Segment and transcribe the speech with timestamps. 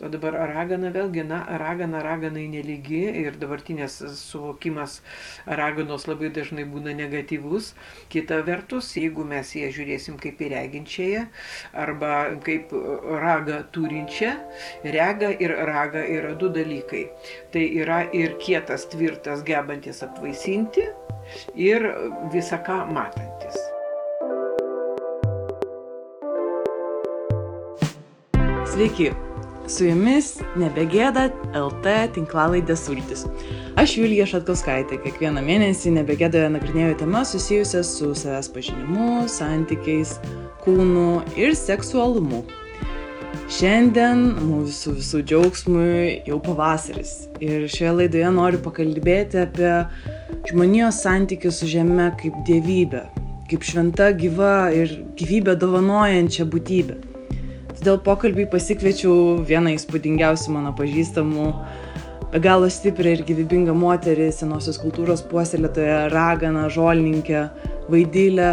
[0.00, 5.00] O dabar ragana vėlgi, na, ragana raganai nelygi ir dabartinės suvokimas
[5.60, 7.74] raganos labai dažnai būna negatyvus.
[8.12, 11.26] Kita vertus, jeigu mes ją žiūrėsim kaip įreginčiąją
[11.84, 12.14] arba
[12.46, 12.72] kaip
[13.24, 14.32] ragą turinčią,
[14.96, 17.06] rega ir raga yra du dalykai.
[17.52, 20.88] Tai yra ir kietas, tvirtas, gebantis apvaisinti
[21.54, 21.90] ir
[22.32, 23.58] visą ką matantis.
[28.70, 29.10] Sveiki,
[29.68, 33.26] Su jumis nebegėda LT tinklalaidė sultis.
[33.80, 40.16] Aš Julija Šatkauskaitė, kiekvieną mėnesį nebegėdoje nagrinėjau temas susijusias su savęs pažinimu, santykiais,
[40.64, 42.42] kūnu ir seksualumu.
[43.50, 49.72] Šiandien mūsų visų džiaugsmui jau pavasaris ir šioje laidoje noriu pakalbėti apie
[50.50, 53.04] žmonijos santykius su Žeme kaip dievybę,
[53.50, 57.09] kaip šventa gyva ir gyvybę dovanojančią būtybę.
[57.80, 61.46] Todėl pokalbį pasikviečiau vieną įspūdingiausių mano pažįstamų,
[62.28, 67.46] be galo stiprią ir gyvybingą moterį, senosios kultūros puoselėtoją, raganą, žolininkę,
[67.88, 68.50] vaidylę,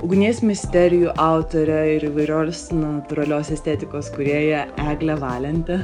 [0.00, 5.82] ugnies misterijų autorę ir įvairios natūralios estetikos kurieją Eglę Valentę.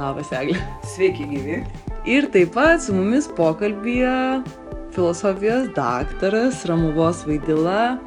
[0.00, 0.56] Labas, Eglė.
[0.96, 1.62] Sveiki, gyvi.
[2.08, 4.40] Ir taip pat su mumis pokalbėje
[4.96, 7.98] filosofijos daktaras Ramuvos Vaidila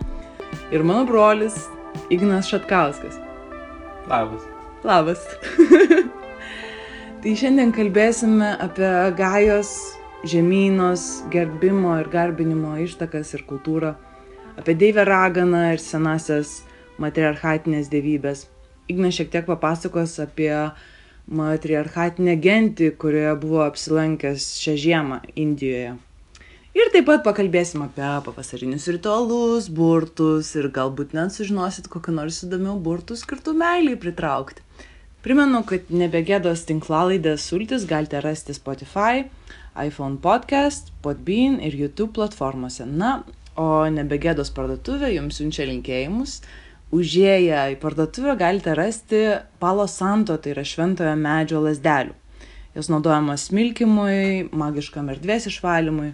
[0.73, 1.68] ir mano brolis
[2.09, 3.28] Ignas Šatkauskas.
[4.10, 4.42] Labas.
[4.84, 5.22] Labas.
[7.22, 9.74] tai šiandien kalbėsime apie gajos,
[10.26, 13.94] žemynos, gerbimo ir garbinimo ištakas ir kultūrą,
[14.58, 16.62] apie Deivę raganą ir senasias
[17.02, 18.48] matriarchatinės dievybės.
[18.90, 20.54] Ignas šiek tiek papasakos apie
[21.32, 25.94] matriarchatinę gentį, kurioje buvo apsilankęs šią žiemą Indijoje.
[26.72, 32.78] Ir taip pat pakalbėsim apie pavasarinius ritualus, burtus ir galbūt net sužinosit kokią nors įdomių
[32.86, 34.64] burtų skirtų meiliai pritraukti.
[35.20, 39.26] Primenu, kad nebegėdos tinklalaidės sultis galite rasti Spotify,
[39.76, 42.88] iPhone podcast, Podbean ir YouTube platformose.
[42.88, 43.26] Na,
[43.60, 46.40] o nebegėdos parduotuvė jums siunčia linkėjimus.
[46.96, 49.26] Užėję į parduotuvę galite rasti
[49.60, 52.16] palo santo, tai yra šventojo medžio lasdelių.
[52.80, 56.14] Jos naudojamos smilkimui, magiškam erdvės išvalymui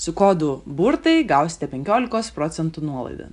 [0.00, 3.26] Su kodu burtai gausite 15 procentų nuolaidą.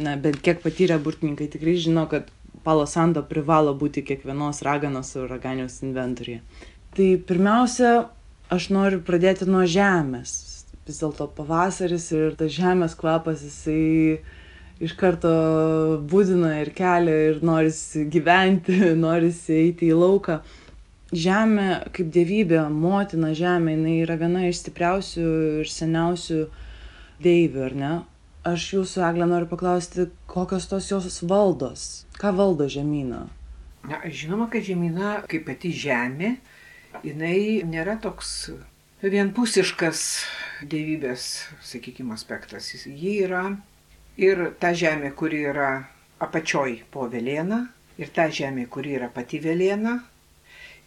[0.00, 2.30] Na, bent kiek patyrę burtininkai tikrai žino, kad
[2.64, 6.40] palasando privalo būti kiekvienos raganos ir raganiaus inventorija.
[6.96, 7.90] Tai pirmiausia,
[8.48, 10.32] aš noriu pradėti nuo žemės.
[10.88, 14.22] Vis dėlto pavasaris ir tas žemės kvapas, jisai
[14.80, 15.34] iš karto
[16.08, 20.40] būdina ir kelia ir norisi gyventi, norisi eiti į lauką
[21.12, 25.26] žemė kaip dievybė, motina žemė, jinai yra viena iš stipriausių
[25.62, 26.40] ir seniausių
[27.24, 27.92] deivių, ar ne?
[28.48, 32.06] Aš jūsų, Eglė, noriu paklausti, kokios tos jos valdos?
[32.16, 33.26] Ką valdo žemyną?
[33.90, 36.34] Na, žinoma, kad žemyna, kaip pati žemė,
[37.04, 38.50] jinai nėra toks
[39.04, 40.04] vienpusiškas
[40.68, 41.26] dievybės,
[41.64, 42.72] sakykime, aspektas.
[42.84, 43.44] Ji yra
[44.20, 45.70] ir ta žemė, kuri yra
[46.20, 47.60] apačioj po vėlieną,
[48.00, 49.98] ir ta žemė, kuri yra pati vėlieną,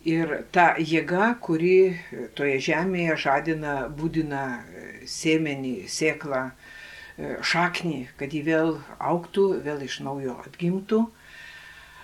[0.06, 1.96] ir ta jėga, kuri
[2.36, 10.00] toje žemėje žadina, būdina e, sėmenį, sėklą, e, šaknį, kad jį vėl auktų, vėl iš
[10.08, 11.04] naujo atgimtų.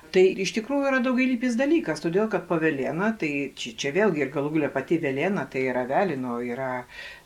[0.10, 4.56] Tai iš tikrųjų yra daugialypis dalykas, todėl kad pavelėna, tai čia, čia vėlgi ir galų
[4.56, 6.70] galia pati vėlėna, tai yra velino, yra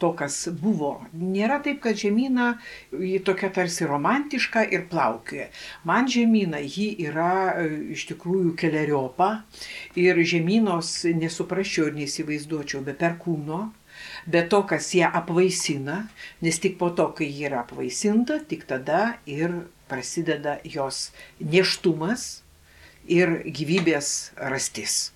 [0.01, 0.91] to, kas buvo.
[1.15, 2.49] Nėra taip, kad žemyna
[2.91, 5.47] ji tokia tarsi romantiška ir plaukioja.
[5.87, 9.31] Man žemyna ji yra e, iš tikrųjų keliariopa
[9.99, 10.91] ir žemynos
[11.23, 13.63] nesuprasčiau ir neįsivaizduočiau be perkūno,
[14.27, 16.03] be to, kas ją apvaisina,
[16.43, 22.42] nes tik po to, kai ji yra apvaisinta, tik tada ir prasideda jos neštumas
[23.07, 25.13] ir gyvybės rastis.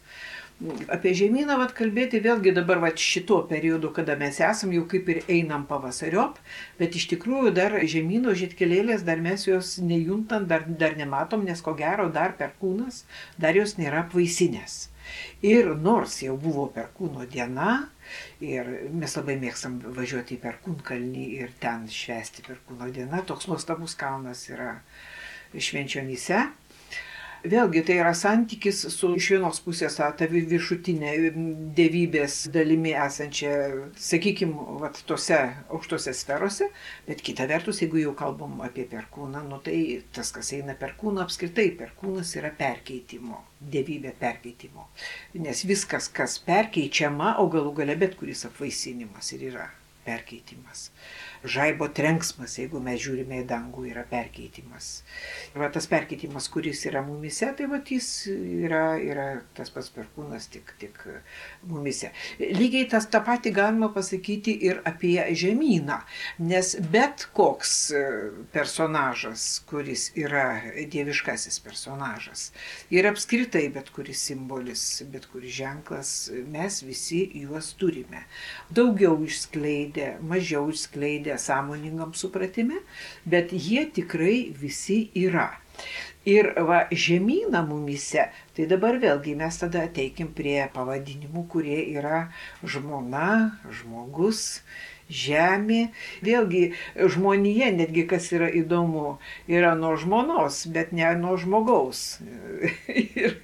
[0.90, 5.20] Apie žemyną vat, kalbėti vėlgi dabar vat, šituo periodu, kada mes esam, jau kaip ir
[5.30, 6.40] einam pavasariop,
[6.80, 11.76] bet iš tikrųjų dar žemyno žitkelėlės, dar mes jos nejuntam, dar, dar nematom, nes ko
[11.78, 13.04] gero dar perkūnas,
[13.38, 14.88] dar jos nėra apvaisinės.
[15.46, 17.92] Ir nors jau buvo perkūno diena,
[18.42, 24.48] ir mes labai mėgstam važiuoti į perkūnkalnį ir ten švesti perkūno dieną, toks nuostabus kalnas
[24.50, 24.80] yra
[25.54, 26.48] švenčionyse
[27.46, 31.12] Vėlgi tai yra santykis su iš vienos pusės ta viršutinė
[31.78, 33.52] dievybės dalimi esančia,
[34.02, 35.38] sakykime, vat, tose
[35.70, 36.70] aukštose sferose,
[37.08, 39.78] bet kita vertus, jeigu jau kalbam apie perkūną, nu, tai
[40.16, 44.90] tas, kas eina perkūną, apskritai perkūnas yra perkeitimo, dievybė perkeitimo.
[45.38, 49.70] Nes viskas, kas perkeičiama, o galų gale bet kuris apvaisinimas ir yra
[50.08, 50.88] perkeitimas
[51.44, 55.04] žaibo trenksmas, jeigu mes žiūrime į dangų, yra perkeitimas.
[55.54, 60.50] Ir va, tas perkeitimas, kuris yra mumise, tai va, jis yra, yra tas pats perkūnas
[60.54, 61.02] tik, tik
[61.68, 62.12] mumise.
[62.40, 66.02] Lygiai tas tą patį galima pasakyti ir apie žemyną,
[66.40, 68.04] nes bet koks e,
[68.54, 70.48] personažas, kuris yra
[70.92, 72.48] dieviškasis personažas
[72.94, 76.12] ir apskritai bet kuris simbolis, bet kuris ženklas,
[76.54, 78.24] mes visi juos turime.
[78.74, 82.80] Daugiau išskleidę, mažiau išskleidę sąmoningam supratime,
[83.26, 85.50] bet jie tikrai visi yra.
[86.28, 88.26] Ir va, žemyną mumise,
[88.56, 92.26] tai dabar vėlgi mes tada ateikim prie pavadinimų, kurie yra
[92.64, 93.28] žmona,
[93.80, 94.64] žmogus,
[95.10, 95.88] žemė.
[96.26, 96.64] Vėlgi
[96.96, 99.18] žmonija, netgi kas yra įdomu,
[99.50, 102.20] yra nuo žmonos, bet ne nuo žmogaus.
[103.24, 103.38] ir,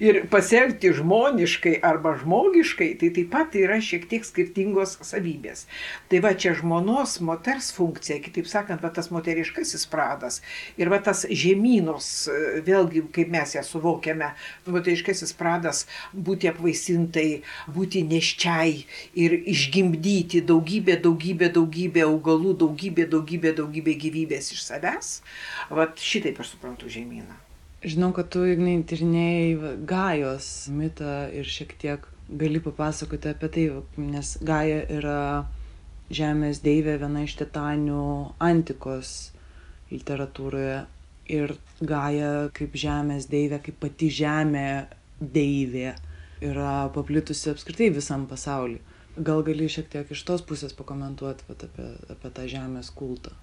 [0.00, 5.66] ir pasielgti žmoniškai arba žmogiškai, tai taip pat yra šiek tiek skirtingos savybės.
[6.10, 10.40] Tai va čia žmonos, moters funkcija, kitaip sakant, va tas moteriškasis pradas
[10.80, 12.28] ir va tas žemynos,
[12.66, 14.32] vėlgi kaip mes ją suvokiame,
[14.70, 15.84] moteriškasis pradas
[16.14, 18.84] būti apvaisintai, būti neščiai
[19.20, 25.12] ir išgimdyti daugybę daugybė, daugybė augalų, daugybė, daugybė, daugybė gyvybės iš savęs.
[25.70, 27.38] Vat šitaip aš suprantu žemyną.
[27.80, 33.64] Žinau, kad tu, Ignai, tyrinėjai Gajos mitą ir šiek tiek gali papasakoti apie tai,
[33.96, 35.20] nes Gaja yra
[36.12, 38.04] žemės deivė, viena iš titanių
[38.42, 39.32] antikos
[39.90, 40.82] literatūroje.
[41.30, 44.68] Ir Gaja kaip žemės deivė, kaip pati žemė
[45.20, 45.94] deivė
[46.44, 48.80] yra paplitusi apskritai visam pasauliu.
[49.20, 53.34] Gal gali šiek tiek iš tos pusės pakomentuoti vat, apie, apie tą žemės kultą?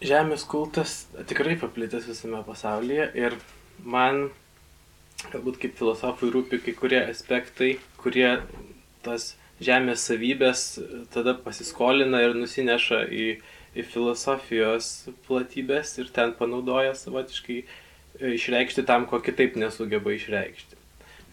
[0.00, 3.34] Žemės kultas tikrai paplitęs visame pasaulyje ir
[3.84, 4.28] man
[5.32, 8.38] galbūt kaip filosofui rūpi kai kurie aspektai, kurie
[9.04, 10.64] tas žemės savybės
[11.12, 13.28] tada pasiskolina ir nusineša į,
[13.74, 17.62] į filosofijos platybės ir ten panaudoja savotiškai
[18.38, 20.78] išreikšti tam, ko kitaip nesugeba išreikšti.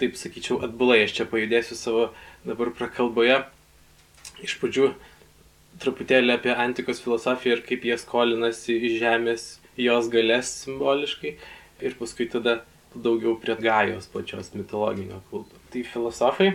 [0.01, 2.07] Taip sakyčiau, atbulai aš čia pajudėsiu savo
[2.43, 3.45] dabar prakalboje
[4.45, 4.93] iš pradžių
[5.83, 9.47] truputėlį apie antikos filosofiją ir kaip jie skolinasi iš žemės
[9.79, 11.35] jos galės simboliškai
[11.83, 12.61] ir paskui tada
[12.95, 15.57] daugiau prie gajos pačios mitologinio kulto.
[15.71, 16.53] Tai filosofai,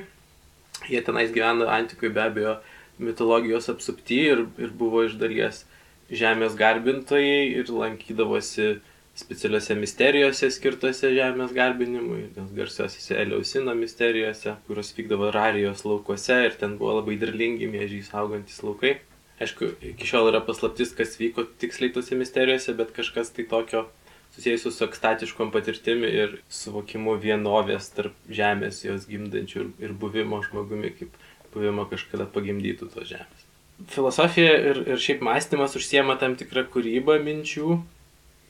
[0.89, 2.55] jie tenais gyvena antikoje be abejo
[3.01, 5.65] mitologijos apsupti ir, ir buvo iš dalies
[6.11, 8.79] žemės garbintojai ir lankydavosi
[9.21, 12.25] specialiuose misterijose skirtose žemės garbinimui,
[12.57, 18.97] garsiosiuose Eliausino misterijose, kurios vykdavo Rarijos laukuose ir ten buvo labai derlingi mėžiai saugantis laukai.
[19.41, 23.87] Aišku, iki šiol yra paslaptis, kas vyko tiksliai tose misterijose, bet kažkas tai tokio
[24.35, 31.17] susijęs su ekstatiškom patirtimi ir suvokimu vienovės tarp žemės, jos gimdančių ir buvimo žmogumi, kaip
[31.55, 33.47] buvimo kažkada pagimdytų tos žemės.
[33.91, 37.81] Filosofija ir, ir šiaip mąstymas užsiema tam tikrą kūrybą minčių,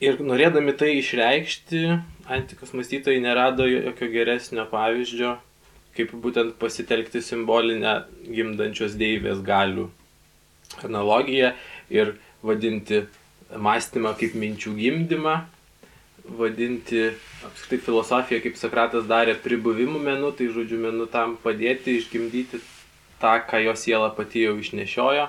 [0.01, 1.81] Ir norėdami tai išreikšti,
[2.33, 5.35] antikos mąstytojai nerado jokio geresnio pavyzdžio,
[5.97, 9.91] kaip būtent pasitelkti simbolinę gimdančios deivės galių
[10.87, 11.53] analogiją
[11.93, 13.03] ir vadinti
[13.53, 15.35] mąstymą kaip minčių gimdymą,
[16.25, 17.11] vadinti
[17.45, 22.61] apskritai filosofiją, kaip Sokratas darė, pribuvimų menu, tai žodžiu menu tam padėti išgimdyti
[23.21, 25.29] tą, ką jo siela pati jau išnešiojo.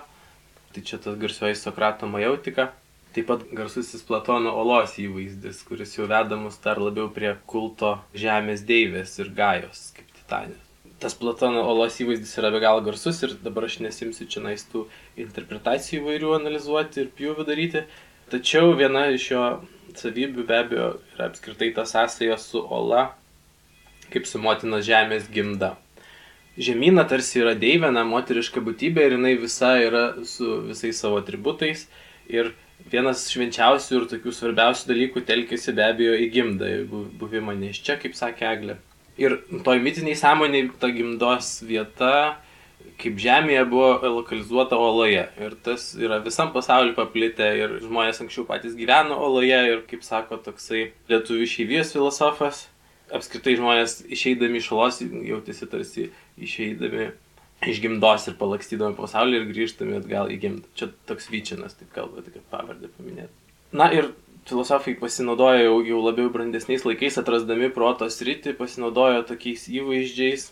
[0.71, 2.71] Tai čia tas garsioji Sokrato majautika.
[3.11, 8.63] Taip pat garsusis Platono olos įvaizdis, kuris jau veda mus dar labiau prie kulto žemės
[8.67, 10.61] deivės ir gajos kaip titanės.
[11.01, 14.85] Tas Platono olos įvaizdis yra be galo garsus ir dabar aš nesimsiu čia naistų
[15.25, 17.83] interpretacijų įvairių analizuoti ir pjūvių daryti.
[18.31, 19.43] Tačiau viena iš jo
[19.99, 23.09] savybių be abejo yra apskritai ta sąsaja su ola,
[24.13, 25.73] kaip su motinos žemės gimda.
[26.61, 31.89] Žemyna tarsi yra deivena, moteriška būtybė ir jinai visa yra su visais savo atributais.
[32.31, 32.53] Ir
[32.91, 36.71] vienas švenčiausių ir tokių svarbiausių dalykų telkėsi be abejo į gimdą,
[37.21, 38.77] buvimą neščia, kaip sakė Eglė.
[39.21, 42.39] Ir toj mitiniai sąmoniai ta gimdos vieta,
[43.01, 45.25] kaip žemėje, buvo lokalizuota oloje.
[45.41, 50.39] Ir tas yra visam pasauliu paplitę ir žmonės anksčiau patys gyveno oloje ir, kaip sako
[50.45, 52.65] toksai lietuvių išeivijos filosofas,
[53.11, 56.07] apskritai žmonės išeidami iš olos jautėsi tarsi
[56.39, 57.11] išeidami
[57.67, 60.69] iš gimdos ir palakstydami pasaulį ir grįžtami atgal į gimdą.
[60.77, 63.33] Čia toks vyčinas, taip kalba, tik pavardę paminėti.
[63.77, 64.11] Na ir
[64.49, 70.49] filosofai pasinaudojo jau, jau labiau brandesniais laikais, atrasdami proto sritį, pasinaudojo tokiais įvaizdžiais.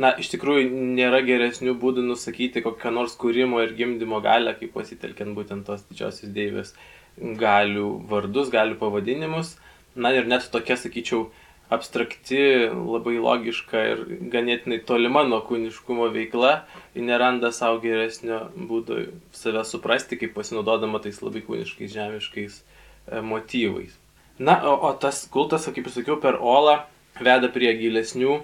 [0.00, 5.36] Na, iš tikrųjų nėra geresnių būdų nusakyti kokią nors kūrimo ir gimdymo galę, kaip pasitelkiant
[5.36, 6.72] būtent tos didžiosios deivės
[7.18, 9.56] galių vardus, galių pavadinimus.
[9.94, 11.26] Na ir net tokia, sakyčiau,
[11.72, 16.52] abstrakti, labai logiška ir ganėtinai tolima nuo kūniškumo veikla,
[16.96, 19.00] ji neranda savo geresnio būdo
[19.36, 23.96] save suprasti, kaip pasinaudodama tais labai kūniškais, žemiškais e, motyvais.
[24.38, 26.82] Na, o, o tas kultas, kaip jau sakiau, per Olą
[27.20, 28.40] veda prie gilesnių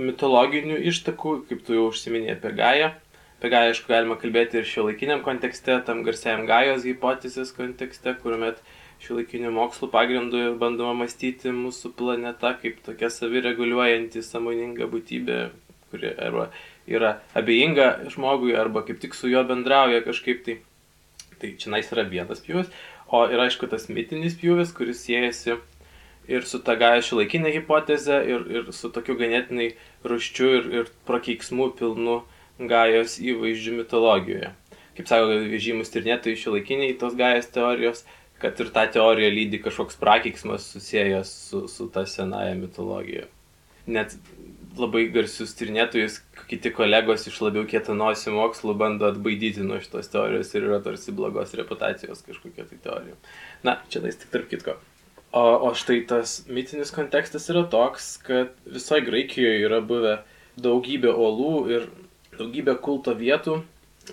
[0.00, 2.94] mitologinių ištakų, kaip tu jau užsiminėjai apie Gają.
[3.38, 8.58] Apie Gają, aišku, galima kalbėti ir šio laikiniam kontekste, tam garsiajam Gajos hipotezės kontekste, kuomet
[8.58, 15.38] šio laikinių mokslų pagrindų bandoma mąstyti mūsų planeta kaip tokia savireguliuojanti, samoninga būtybė,
[15.92, 16.48] kuri arba
[16.88, 20.58] yra abejinga žmogui, arba kaip tik su juo bendrauja kažkaip tai.
[21.42, 22.70] Tai čia nais yra vienas pjūvis,
[23.12, 25.58] o yra aišku tas mitinis pjūvis, kuris siejasi
[26.30, 29.72] ir su ta gaja šiuolaikinė hipotezė, ir, ir su tokiu ganėtinai
[30.08, 32.20] ruščiu ir, ir prakeiksmų pilnu
[32.70, 34.52] gajos įvaizdžių mitologijoje.
[34.94, 38.04] Kaip sako žymus tyrinėtojai šiuolaikiniai tos gajos teorijos,
[38.42, 43.28] kad ir tą teoriją lydi kažkoks prakeiksmas susijęs su, su ta senaja mitologija.
[43.86, 44.16] Net
[44.78, 46.18] labai garsius tyrinėtojus,
[46.50, 51.54] kiti kolegos iš labiau kietanosių mokslų bando atbaidyti nuo šitos teorijos ir yra tarsi blogos
[51.58, 53.18] reputacijos kažkokia tai teorija.
[53.66, 54.78] Na, čia tais tik tarp kitko.
[55.34, 60.18] O, o štai tas mitinis kontekstas yra toks, kad visoje Graikijoje yra buvę
[60.62, 61.88] daugybė olų ir
[62.38, 63.60] daugybė kulto vietų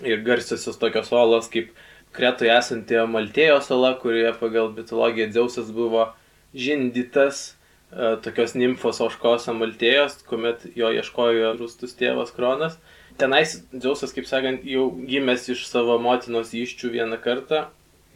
[0.06, 1.70] ir garsiosios tokios olos kaip
[2.12, 6.10] Kretoje esanti Maltėjo sala, kurioje pagal mitologiją Dzeusas buvo
[6.52, 12.76] žindytas e, tokios nimfos oškos Amaltėjos, kuomet jo ieškojo rūstus tėvas Kronas.
[13.20, 17.66] Tenais Dzeusas, kaip sakant, jau gimęs iš savo motinos iščių vieną kartą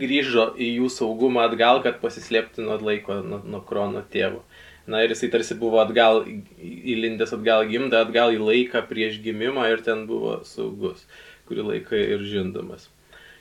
[0.00, 4.42] grįžo į jų saugumą atgal, kad pasislėpti nuo laiko, nuo, nuo krono tėvo.
[4.86, 6.22] Na ir jisai tarsi buvo atgal,
[6.62, 11.02] įlindęs atgal gimdą, atgal į laiką prieš gimimą ir ten buvo saugus,
[11.48, 12.86] kurį laiką ir žindamas.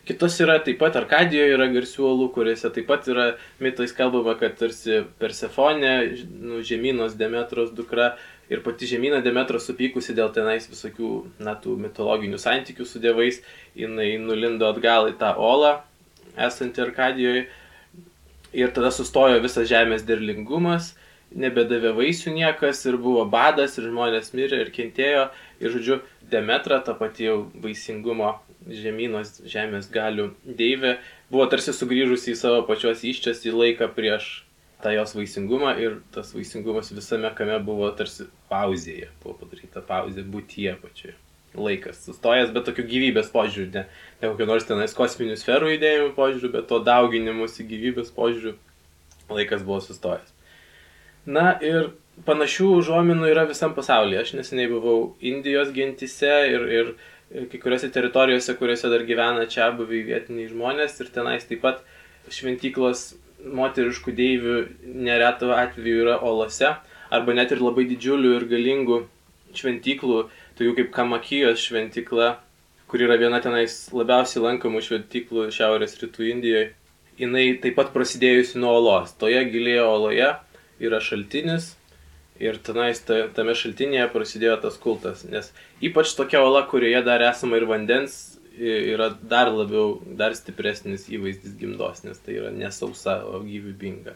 [0.05, 3.23] Kitos yra taip pat Arkadijoje yra garsių olų, kuriuose taip pat yra
[3.57, 5.93] mitais kalbama, kad tarsi Persefonė,
[6.29, 8.11] nu, žemynos Demetros dukra
[8.53, 11.09] ir pati žemyna Demetros supykusi dėl tenais visokių,
[11.41, 13.41] na, tų mitologinių santykių su dievais,
[13.73, 15.79] jinai nulindo atgal į tą olą
[16.37, 17.47] esanti Arkadijoje.
[18.55, 20.93] Ir tada sustojo visas žemės derlingumas,
[21.33, 25.31] nebedavė vaisių niekas ir buvo badas ir žmonės mirė ir kentėjo.
[25.65, 28.35] Ir žodžiu, Demetra, ta pati jau vaisingumo
[28.69, 30.97] žemynos žemės galių deivė,
[31.31, 34.31] buvo tarsi sugrįžusi į savo pačios iščias į laiką prieš
[34.83, 40.75] tą jos vaisingumą ir tas vaisingumas visame kame buvo tarsi pauzėje, buvo padaryta pauzė būtyje
[40.81, 41.15] pačioje
[41.55, 43.83] laikas sustojęs, bet tokiu gyvybės požiūriu, ne,
[44.19, 48.57] ne kokiu nors tenais kosminių sferų judėjimų požiūriu, bet to dauginimusi gyvybės požiūriu
[49.31, 50.33] laikas buvo sustojęs.
[51.25, 51.93] Na ir
[52.27, 54.21] panašių užuominų yra visam pasaulyje.
[54.21, 56.91] Aš neseniai buvau Indijos gentise ir, ir, ir
[57.33, 61.81] kai kuriuose teritorijose, kuriuose dar gyvena čia buviai vietiniai žmonės ir tenais taip pat
[62.31, 63.15] šventyklos
[63.45, 64.55] moteriškų deivių
[65.05, 66.71] neretų atveju yra olose
[67.13, 69.01] arba net ir labai didžiulių ir galingų
[69.55, 70.23] šventyklų
[70.57, 72.35] tokių kaip Kamakijos šventykla,
[72.89, 76.73] kur yra viena tenais labiausiai lankomų šventyklų Šiaurės rytų Indijoje.
[77.19, 79.13] Jis taip pat prasidėjusi nuo olos.
[79.19, 80.33] Toje gilėje oloje
[80.83, 81.73] yra šaltinis
[82.39, 85.23] ir tenais ta, tame šaltinėje prasidėjo tas kultas.
[85.29, 85.51] Nes
[85.83, 92.03] ypač tokia ola, kurioje dar esama ir vandens, yra dar labiau, dar stipresnis įvaizdis gimdos,
[92.07, 94.15] nes tai yra nesausa, o gyvybinga.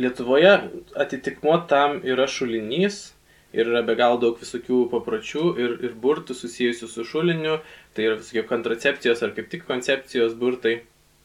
[0.00, 0.52] Lietuvoje
[0.98, 3.08] atitikmo tam yra šulinys,
[3.52, 7.58] ir yra be galo daug visokių papročių ir, ir burtų susijusių su šuliniu,
[7.94, 10.80] tai yra visokie kontracepcijos ar kaip tik koncepcijos burtai,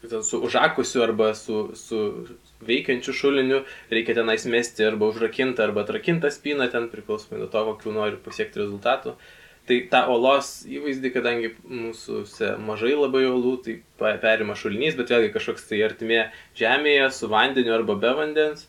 [0.05, 2.01] su užakusiu arba su, su
[2.67, 7.95] veikiančiu šuliniu, reikia tenais mesti arba užrakintą arba atrakintą spyną, ten priklausomai nuo to, kokiu
[7.95, 9.15] nori pasiekti rezultatų.
[9.65, 12.21] Tai tą olos įvaizdį, kadangi mūsų
[12.61, 13.79] mažai labai olų, tai
[14.21, 16.27] perima šulinys, bet vėlgi kažkoks tai artimė
[16.59, 18.67] žemėje su vandeniu arba be vandens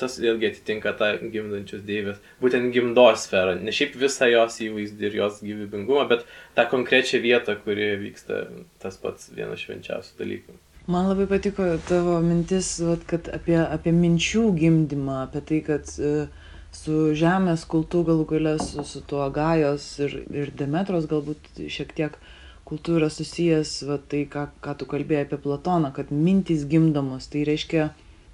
[0.00, 5.18] tas vėlgi atitinka tą gimdančios deivės, būtent gimdos sferą, ne šiaip visą jos įvaizdį ir
[5.22, 6.26] jos gyvybingumą, bet
[6.58, 8.42] tą konkrečią vietą, kurioje vyksta
[8.82, 10.56] tas pats vienas švenčiausių dalykų.
[10.86, 16.46] Man labai patiko tavo mintis, vat, kad apie, apie minčių gimdymą, apie tai, kad uh,
[16.76, 22.18] su žemės kultu galų galę su, su tuo gajos ir, ir Demetros galbūt šiek tiek
[22.66, 27.44] kultūra yra susijęs, va, tai ką, ką tu kalbėjai apie Platoną, kad mintys gimdomos, tai
[27.46, 27.88] reiškia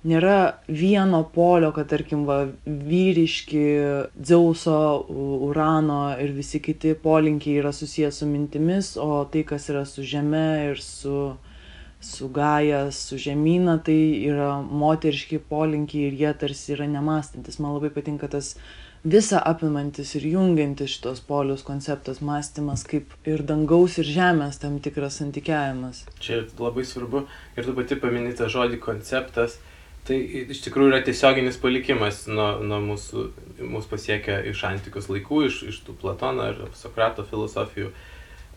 [0.09, 0.37] nėra
[0.69, 3.65] vieno polio, kad tarkim va, vyriški
[4.17, 4.79] Dzeuso,
[5.49, 10.47] Urano ir visi kiti polinkiai yra susijęs su mintimis, o tai, kas yra su Žeme
[10.71, 11.35] ir su,
[12.03, 17.61] su Gaja, su Žemyna, tai yra moteriški polinkiai ir jie tarsi yra nemastantis.
[17.63, 18.57] Man labai patinka tas
[19.03, 25.19] visa apimantis ir jungiantis šitos polius konceptas, mąstymas kaip ir dangaus ir žemės tam tikras
[25.23, 26.05] santykiavimas.
[26.23, 29.59] Čia labai svarbu ir tu pati paminėta žodį konceptas
[30.03, 30.17] Tai
[30.51, 33.21] iš tikrųjų yra tiesioginis palikimas nuo, nuo mūsų,
[33.63, 37.93] mūsų pasiekia iš antikos laikų, iš, iš tų Platono ir Sokrato filosofijų.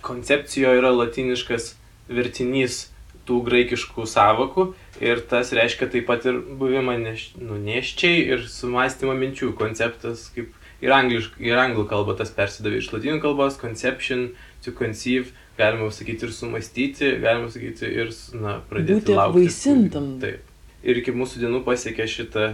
[0.05, 1.75] Koncepcijoje yra latiniškas
[2.09, 2.87] vertinys
[3.27, 4.67] tų graikiškų savokų
[5.03, 10.53] ir tas reiškia taip pat ir buvimą neš, nuneščiai ir sumastymą minčių konceptas, kaip
[10.84, 14.29] ir, anglišk, ir anglų kalba tas persidavė iš latinių kalbos, conception,
[14.63, 19.44] to conceive, galima sakyti ir sumastyti, galima sakyti ir na, pradėti Būti laukti.
[19.46, 20.10] apvaisintam.
[20.24, 20.53] Taip.
[20.86, 22.48] Ir iki mūsų dienų pasiekė šitą,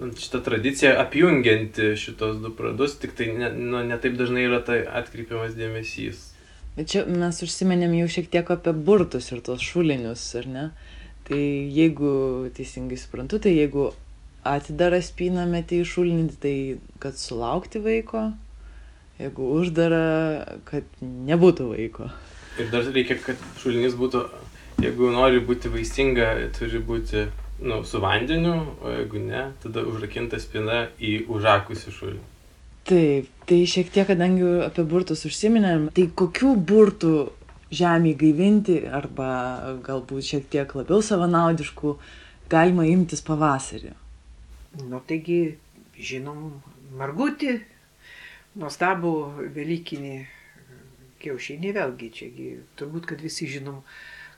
[0.00, 4.62] nu, šitą tradiciją apjungianti šitos du pradus, tik tai ne, nu, ne taip dažnai yra
[4.64, 6.30] tai atkreipiamas dėmesys.
[6.74, 10.64] Bet čia mes užsiminėm jau šiek tiek apie burtus ir tos šulinius, ar ne?
[11.24, 12.14] Tai jeigu
[12.56, 13.92] teisingai suprantu, tai jeigu
[14.44, 16.56] atidarą spyną meti į šulinį, tai
[17.00, 18.26] kad sulaukti vaiko,
[19.22, 20.02] jeigu uždara,
[20.68, 22.10] kad nebūtų vaiko.
[22.58, 24.26] Ir dar reikia, kad šulinys būtų,
[24.82, 26.28] jeigu nori būti vaisinga,
[26.58, 27.24] turi būti
[27.64, 32.33] nu, su vandeniu, o jeigu ne, tada užrakinta spina į užakusi šulinį.
[32.84, 37.14] Taip, tai šiek tiek, kadangi apie burtus užsiminėm, tai kokių burtų
[37.74, 39.28] žemį gaivinti arba
[39.86, 41.94] galbūt šiek tiek labiau savanaudiškų
[42.52, 43.94] galima imtis pavasarį?
[44.90, 45.56] Nu, taigi,
[45.96, 46.58] žinom,
[46.98, 47.56] margutį,
[48.60, 49.14] nuostabų
[49.54, 50.16] Velykinį
[51.24, 52.48] kiaušinį, vėlgi čiagi
[52.78, 53.80] turbūt, kad visi žinom,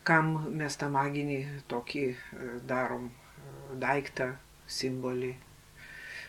[0.07, 2.17] kam mes tą maginį tokį e,
[2.69, 3.15] darom e,
[3.83, 4.31] daiktą,
[4.71, 5.33] simbolį.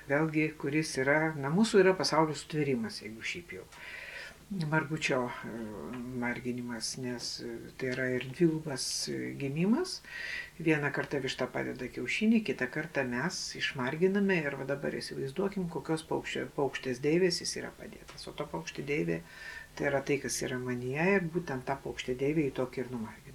[0.07, 3.65] Vėlgi, kuris yra, na mūsų yra pasaulio sutverimas, jeigu šiaip jau.
[4.71, 5.49] Margučio e,
[6.21, 7.25] marginimas, nes
[7.79, 8.85] tai yra ir dvigubas
[9.41, 9.97] gimimas.
[10.63, 16.45] Vieną kartą višta padeda kiaušinį, kitą kartą mes išmarginame ir va dabar įsivaizduokim, kokios paukštė,
[16.55, 18.23] paukštės deivės jis yra padėtas.
[18.31, 19.19] O to paukštė deivė
[19.75, 23.26] tai yra tai, kas yra manyje ir būtent tą paukštė deivė į tokį ir numargino.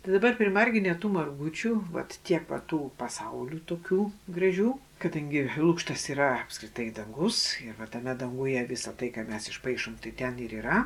[0.00, 3.98] Tai dabar primarginė tų margučių, vat tiek va tų pasaulių tokių
[4.32, 4.70] gražių,
[5.02, 10.14] kadangi lūkštas yra apskritai dangus ir va tame danguje visą tai, ką mes išpaišom, tai
[10.16, 10.78] ten ir yra.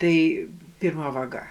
[0.00, 0.14] Tai
[0.80, 1.44] pirma vaga.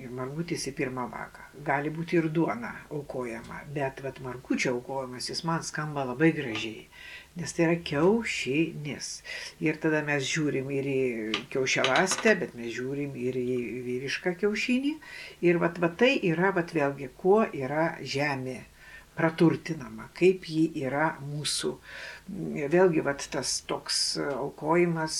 [0.00, 1.44] Ir margutis į pirmą vagą.
[1.66, 6.86] Gali būti ir duona aukojama, bet vat margučio aukojimas jis man skamba labai gražiai
[7.36, 9.12] nes tai yra kiaušinis.
[9.64, 11.04] Ir tada mes žiūrim ir į
[11.52, 13.56] kiaušialastę, bet mes žiūrim ir į
[13.86, 14.96] vyrišką kiaušinį.
[15.48, 18.60] Ir vat, vat tai yra, vat vėlgi, kuo yra žemė
[19.16, 21.72] praturtinama, kaip ji yra mūsų.
[22.72, 25.18] Vėlgi, vat, tas toks aukojimas,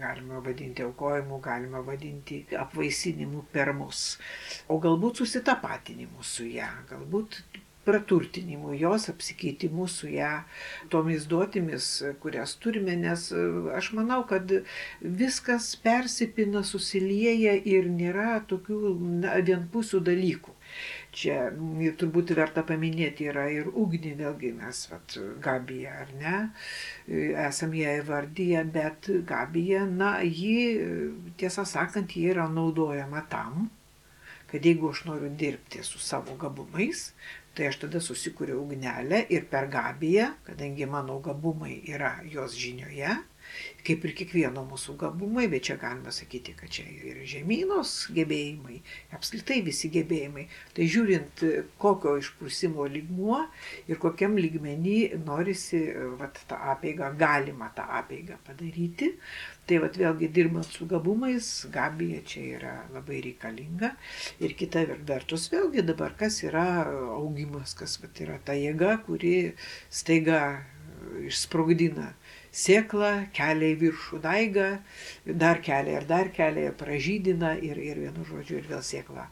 [0.00, 4.18] galima vadinti aukojimu, galima vadinti apvaisinimu per mus,
[4.68, 7.40] o galbūt susitapatinimu su ją, galbūt
[7.88, 10.34] praturtinimu, jos apsikeitimu su ją,
[10.92, 11.88] tomis duotimis,
[12.22, 13.46] kurias turime, nes e,
[13.78, 14.52] aš manau, kad
[15.00, 18.94] viskas persipina, susilieja ir nėra tokių
[19.48, 20.54] vienpusių dalykų.
[21.18, 21.36] Čia
[21.98, 26.36] turbūt verta paminėti yra ir ugnį, vėlgi mes, vat, Gabija ar ne,
[27.46, 33.70] esam ją įvardyję, bet Gabija, na, ji, tiesą sakant, ji yra naudojama tam,
[34.52, 37.12] kad jeigu aš noriu dirbti su savo gabumais,
[37.58, 43.16] Tai aš tada susikūriau ugnelę ir per gabiją, kadangi mano gabumai yra jos žinioje,
[43.86, 48.78] kaip ir kiekvieno mūsų gabumai, bet čia galima sakyti, kad čia ir žemynos gebėjimai,
[49.16, 50.44] apskritai visi gebėjimai.
[50.76, 51.42] Tai žiūrint,
[51.82, 53.40] kokio išprusimo lygmuo
[53.90, 55.82] ir kokiam lygmenį norisi
[56.20, 59.16] vat, tą apėgą, galima tą apėgą padaryti,
[59.68, 63.92] Tai vat vėlgi dirbant su gabumais, gabija čia yra labai reikalinga.
[64.40, 66.64] Ir kita vertus vėlgi dabar kas yra
[67.18, 69.34] augimas, kas vat yra ta jėga, kuri
[69.92, 70.40] staiga
[71.28, 72.08] išsprogdina
[72.58, 74.68] sėklą, kelia į viršų daigą,
[75.44, 79.28] dar kelia ir dar kelia, pražydina ir, ir vienu žodžiu ir vėl sėklą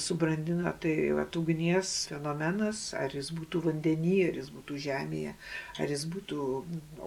[0.00, 5.34] subrandina, tai vat, ugnies fenomenas, ar jis būtų vandenyje, ar jis būtų žemėje,
[5.82, 6.46] ar jis būtų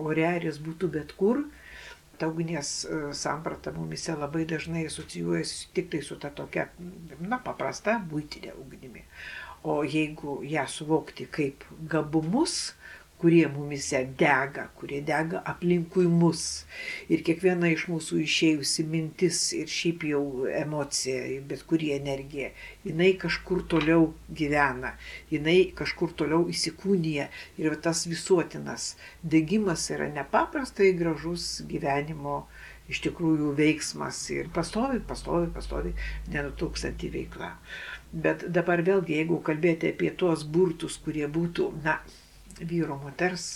[0.04, 1.42] ore, ar jis būtų bet kur,
[2.20, 6.68] ta ugnies e, samprata mumise labai dažnai asocijuojasi tik tai su ta tokia,
[7.20, 9.04] na, paprasta būtinė ugnimi.
[9.68, 12.74] O jeigu ją suvokti kaip gabumus,
[13.22, 16.44] kurie mumise dega, kurie dega aplinkui mus.
[17.10, 22.52] Ir kiekviena iš mūsų išėjusi mintis ir šiaip jau emocija, bet kuri energija,
[22.86, 24.94] jinai kažkur toliau gyvena,
[25.34, 27.28] jinai kažkur toliau įsikūnyja.
[27.58, 32.44] Ir tas visuotinas degimas yra nepaprastai gražus gyvenimo
[32.88, 35.92] iš tikrųjų veiksmas ir pastovi, pastovi, pastovi,
[36.32, 37.52] nenutūkstanti veikla.
[38.14, 41.98] Bet dabar vėlgi, jeigu kalbėti apie tuos burtus, kurie būtų, na,
[42.60, 43.48] vyro moters,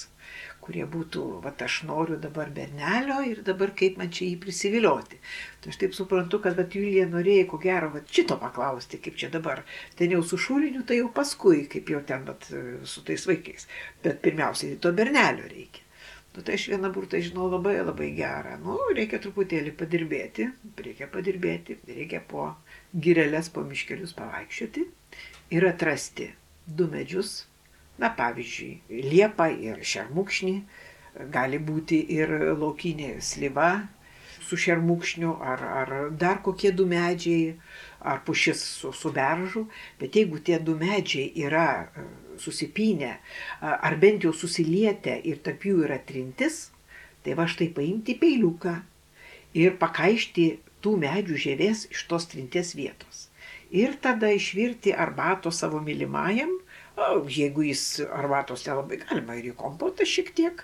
[0.61, 5.19] kurie būtų, va, aš noriu dabar bernelio ir dabar kaip man čia jį prisivilioti.
[5.61, 9.31] Tai aš taip suprantu, kad va, Julija norėjo, ko gero, va, šito paklausti, kaip čia
[9.33, 9.63] dabar.
[9.97, 12.37] Ten jau su šūriniu, tai jau paskui, kaip jau ten, va,
[12.93, 13.67] su tais vaikais.
[14.05, 15.87] Bet pirmiausiai to bernelio reikia.
[16.31, 18.53] Nu, tai aš vieną burtą žinau labai labai gerą.
[18.63, 20.47] Nu, reikia truputėlį padirbėti,
[20.85, 22.53] reikia padirbėti, reikia po
[22.95, 24.85] girelės, po miškelius pavaikščioti
[25.51, 26.29] ir atrasti
[26.79, 27.33] du medžius,
[28.01, 30.55] na pavyzdžiui, liepą ir šermukšnį,
[31.33, 33.71] gali būti ir laukinė slyva
[34.51, 37.55] su šermukšniu, ar, ar dar kokie du medžiai,
[38.01, 39.67] ar pušis su, su beržu,
[39.99, 42.05] bet jeigu tie du medžiai yra e,
[42.41, 43.13] susipinę,
[43.61, 46.71] ar bent jau susilietę ir tarp jų yra trintis,
[47.23, 48.75] tai va štai paimti peiliuką
[49.61, 50.47] ir pakaišti
[50.81, 53.27] tų medžių žievės iš tos trinties vietos.
[53.71, 56.51] Ir tada išvirti arbato savo mylimajam,
[57.01, 60.55] o, jeigu jis arbatos nelabai galima ir į kompotą šiek tiek,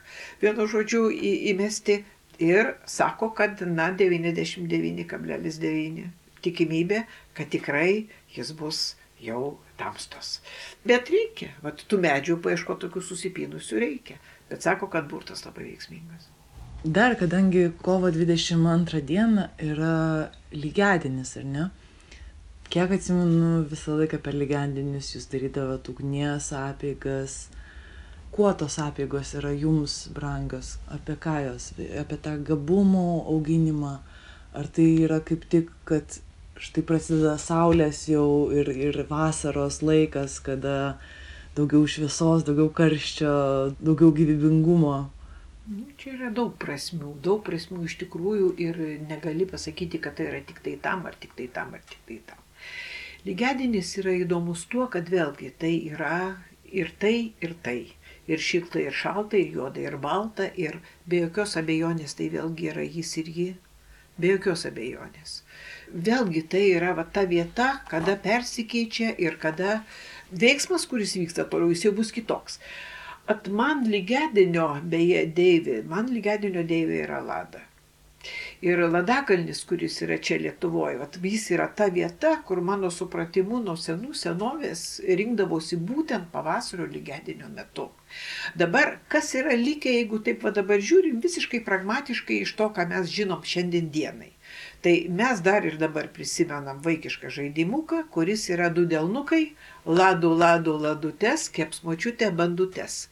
[0.44, 1.96] vienu žodžiu, į, įmesti.
[2.44, 6.06] Ir sako, kad na 99,9
[6.46, 7.00] tikimybė,
[7.34, 10.40] kad tikrai jis bus jau tamstos.
[10.86, 14.18] Bet reikia, vat tų medžių paieško tokių susipinusių reikia.
[14.52, 16.24] Bet sako, kad burtas labai veiksmingas.
[16.86, 21.66] Dar, kadangi kovo 22 diena yra lygiadienis, ar ne?
[22.78, 27.38] Kiek atsimenu, visą laiką per lygiadienius jūs darydavot ugnies apėgas.
[28.36, 30.76] Kuo tos apėgos yra jums brangios?
[30.94, 31.72] Apie ką jos?
[32.04, 33.96] Apie tą gabumo auginimą?
[34.62, 36.20] Ar tai yra kaip tik, kad
[36.68, 40.78] štai prasideda saulės jau ir, ir vasaros laikas, kada
[41.58, 43.36] daugiau šviesos, daugiau karščio,
[43.82, 44.98] daugiau gyvybingumo?
[45.74, 50.46] Nu, čia yra daug prasmių, daug prasmių iš tikrųjų ir negali pasakyti, kad tai yra
[50.46, 52.44] tik tai tam, ar tik tai tam, ar tik tai tam.
[53.28, 56.20] Lygedinis yra įdomus tuo, kad vėlgi tai yra
[56.72, 57.80] ir tai, ir tai.
[58.28, 62.86] Ir šilta, ir šalta, ir juoda, ir balta, ir be jokios abejonės tai vėlgi yra
[62.88, 63.48] jis ir ji.
[64.18, 65.42] Be jokios abejonės.
[65.92, 69.82] Vėlgi tai yra va, ta vieta, kada persikeičia ir kada
[70.32, 72.60] veiksmas, kuris vyksta toliau, jis jau bus kitoks.
[73.28, 77.64] At man lygedinio, beje, deivė, man lygedinio deivė yra Lada.
[78.62, 83.76] Ir Ladakalnis, kuris yra čia Lietuvoje, vat, jis yra ta vieta, kur mano supratimu nuo
[83.78, 87.92] senų senovės rinkdavosi būtent pavasario lygedinio metu.
[88.58, 93.14] Dabar, kas yra likę, jeigu taip va dabar žiūrim, visiškai pragmatiškai iš to, ką mes
[93.14, 94.32] žinom šiandien dienai.
[94.82, 99.52] Tai mes dar ir dabar prisimenam vaikišką žaidimuką, kuris yra du delnukai,
[99.86, 103.04] ladų, ladų, ladutes, kepsmočiutė, bandutes.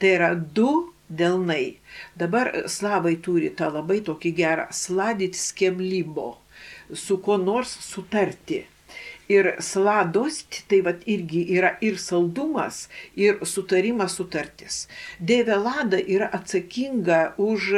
[0.00, 1.78] Tai yra du delnai.
[2.16, 6.28] Dabar slavai turi tą labai tokį gerą sladit skemlybo,
[6.92, 8.64] su kuo nors sutarti.
[9.32, 14.82] Ir sladost, tai vad irgi yra ir saldumas, ir sutarimas sutartis.
[15.16, 17.70] Dėvė lada yra atsakinga už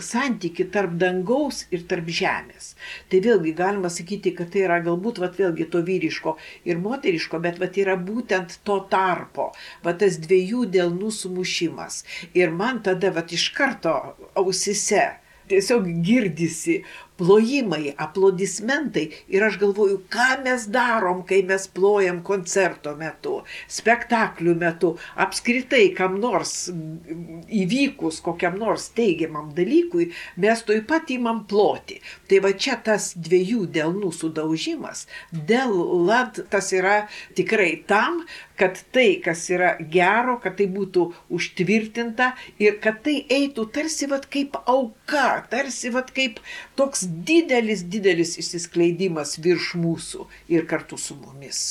[0.00, 2.70] santyki tarp dangaus ir tarp žemės.
[3.12, 7.60] Tai vėlgi galima sakyti, kad tai yra galbūt vat, vėlgi to vyriško ir moteriško, bet
[7.60, 9.50] vat, yra būtent to tarpo,
[9.84, 12.02] vat, tas dviejų dėlnų sumušimas.
[12.32, 13.98] Ir man tada vat, iš karto
[14.36, 15.06] ausise
[15.50, 16.80] tiesiog girdisi
[17.16, 23.38] plojimai, aplodismentai ir aš galvoju, ką mes darom, kai mes plojam koncerto metu,
[23.72, 24.92] spektaklių metu,
[25.26, 30.10] apskritai kam nors įvykus kokiam nors teigiamam dalykui,
[30.42, 32.00] mes toj pat įmam ploti.
[32.28, 35.72] Tai va čia tas dviejų delnų sudaužimas, dėl
[36.08, 37.06] lad tas yra
[37.38, 38.24] tikrai tam,
[38.56, 44.28] kad tai, kas yra gero, kad tai būtų užtvirtinta ir kad tai eitų tarsi vat
[44.32, 46.40] kaip auka, tarsi vat kaip
[46.78, 51.66] toks didelis, didelis išsiskleidimas virš mūsų ir kartu su mumis.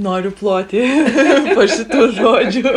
[0.00, 0.80] Noriu ploti
[1.54, 2.70] po šitų žodžių.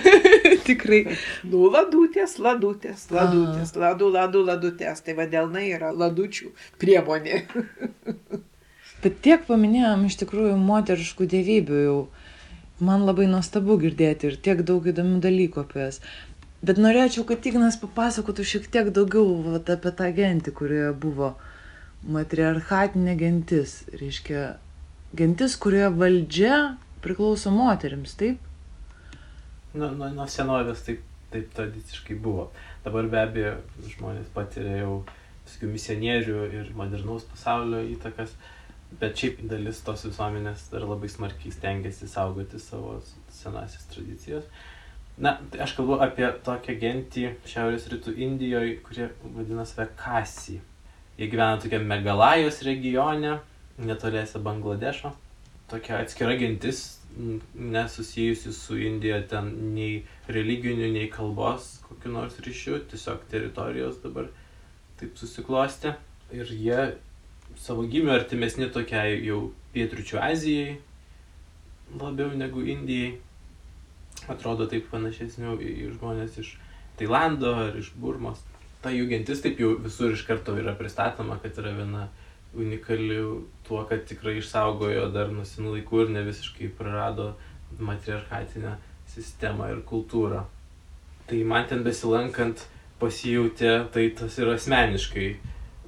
[0.66, 1.04] Tikrai.
[1.46, 5.04] Nu, ladutės, ladutės, ladutės, ladų, ladų, ladutės.
[5.06, 6.50] Tai vadėlnai yra ladučių
[6.82, 7.44] priemonė.
[9.04, 12.00] Bet tiek paminėjom iš tikrųjų moteriškų dievybių jau.
[12.82, 16.02] Man labai nuostabu girdėti ir tiek daug įdomių dalykų apie jas.
[16.58, 21.32] Bet norėčiau, kad Ignas papasakotų šiek tiek daugiau vat, apie tą gentį, kurioje buvo
[22.02, 23.84] matriarchatinė gentis.
[23.94, 24.56] Reiškia,
[25.18, 26.56] gentis, kurioje valdžia
[27.04, 28.42] priklauso moteriams, taip?
[29.78, 32.48] Nuo nu, nu senovės taip, taip tradiciškai buvo.
[32.82, 33.54] Dabar be abejo
[33.92, 34.94] žmonės patiria jau
[35.44, 38.32] visokių misionierių ir modernaus pasaulio įtakas,
[38.98, 42.96] bet šiaip dalis tos visuomenės dar labai smarkiai stengiasi saugoti savo
[43.30, 44.48] senasis tradicijas.
[45.18, 50.60] Na, tai aš kalbu apie tokią gentį Šiaurės rytų Indijoje, kurie vadina save Kasi.
[51.18, 53.40] Jie gyvena tokia Megalajos regione,
[53.82, 55.10] netoliese Bangladešo.
[55.68, 57.00] Tokia atskira gentis,
[57.54, 64.30] nesusijusi su Indija ten nei religiniu, nei kalbos kokiu nors ryšiu, tiesiog teritorijos dabar
[65.00, 65.96] taip susiklosti.
[66.30, 66.80] Ir jie
[67.58, 70.76] savo gimio artimesni tokiai jau pietryčių Azijai
[72.00, 73.16] labiau negu Indijai.
[74.28, 76.54] Atrodo taip panašesnių į žmonės iš
[76.98, 78.40] Tailando ar iš Burmos.
[78.82, 82.08] Ta jų gentis taip jau visur iš karto yra pristatoma, kad yra viena
[82.58, 83.18] unikali
[83.66, 87.32] tuo, kad tikrai išsaugojo dar nuo senų laikų ir ne visiškai prarado
[87.78, 88.76] matriarchatinę
[89.12, 90.44] sistemą ir kultūrą.
[91.28, 92.64] Tai man ten besilankant
[93.00, 95.28] pasijūtė, tai tas yra asmeniškai.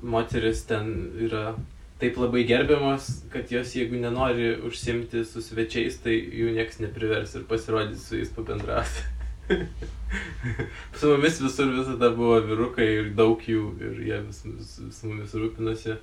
[0.03, 0.91] Moteris ten
[1.27, 1.55] yra
[2.01, 7.45] taip labai gerbiamos, kad jos jeigu nenori užsimti su svečiais, tai jų nieks neprivers ir
[7.51, 9.05] pasirodys su jais pabendrauti.
[10.99, 15.37] su mumis visur visada buvo vyrukai ir daug jų ir jie vis, vis, vis mumis
[15.37, 15.99] rūpinosi.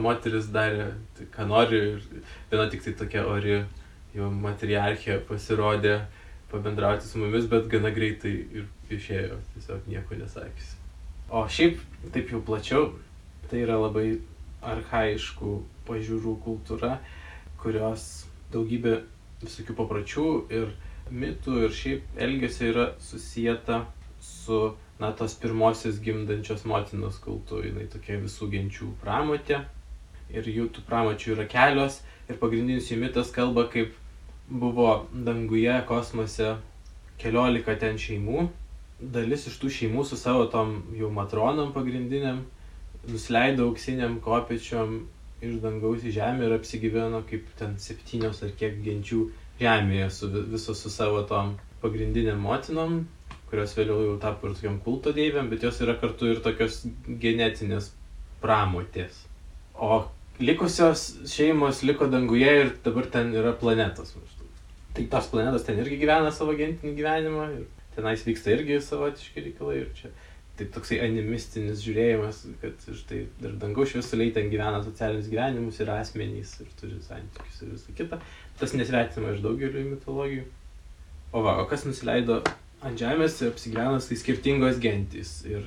[0.00, 1.80] Moteris darė, tai, ką nori
[2.48, 3.58] viena tik tai tokia ori
[4.16, 5.98] jo matriarchė pasirodė
[6.48, 10.72] pabendrauti su mumis, bet gana greitai ir išėjo, tiesiog nieko nesakys.
[11.28, 11.80] O šiaip,
[12.14, 12.86] taip jau plačiau,
[13.50, 14.06] tai yra labai
[14.72, 15.52] arhaiškų
[15.88, 16.98] pažiūrų kultūra,
[17.62, 18.08] kurios
[18.52, 18.98] daugybė
[19.42, 20.26] visokių papročių
[20.58, 20.72] ir
[21.10, 23.82] mitų ir šiaip elgesio yra susijęta
[24.20, 27.62] su, na, tos pirmosios gimdančios motinos kultu.
[27.64, 29.62] Jis tokia visų genčių pramotė.
[30.28, 32.02] Ir jų tų pramočių yra kelios.
[32.28, 33.94] Ir pagrindinis jų mitas kalba, kaip
[34.48, 36.56] buvo danguje, kosmose
[37.20, 38.48] keliolika ten šeimų.
[38.98, 42.42] Dalis iš tų šeimų su savo tom jau matronom pagrindiniam
[43.08, 44.98] nusileido auksiniam kopečiom
[45.44, 49.20] iš dangaus į žemę ir apsigyveno kaip ten septynios ar kiek genčių
[49.60, 53.00] žemėje su visos su savo tom pagrindinėm motinom,
[53.50, 56.82] kurios vėliau jau tapo ir tokiam kulto deivėm, bet jos yra kartu ir tokios
[57.22, 57.92] genetinės
[58.42, 59.24] pramotės.
[59.74, 60.04] O
[60.42, 64.14] likusios šeimos liko danguje ir dabar ten yra planetos.
[64.94, 69.80] Tai tos planetos ten irgi gyvena savo gentinį gyvenimą ir tenais vyksta irgi savotiški reikalai
[69.84, 70.10] ir čia
[70.58, 76.56] tai toksai animistinis žiūrėjimas, kad štai dar dangaus šviesuliai ten gyvena socialinius gyvenimus ir asmenys
[76.64, 78.18] ir turi santykius ir visą kitą.
[78.58, 80.48] Tas nesvetima iš daugelio mitologijų.
[81.32, 82.40] O va, o kas nusileido
[82.84, 85.40] ant žemės ir apsigyvenos tai skirtingos gentys.
[85.46, 85.66] Ir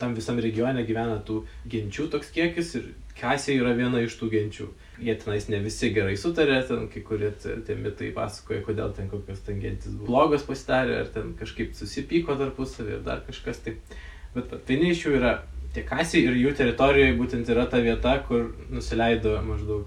[0.00, 4.66] tam visam regione gyvena tų genčių toks kiekis ir kasė yra viena iš tų genčių.
[5.06, 9.42] Jie tenais ne visi gerai sutarė, ten kai kurie tie mitai pasakoja, kodėl ten kokios
[9.44, 13.96] ten gentis blogos pasidarė, ar ten kažkaip susipyko tarpusavį, ar dar kažkas taip.
[14.36, 15.38] Bet vieni iš jų yra
[15.72, 19.86] tie kasiai ir jų teritorijoje būtent yra ta vieta, kur nusileido maždaug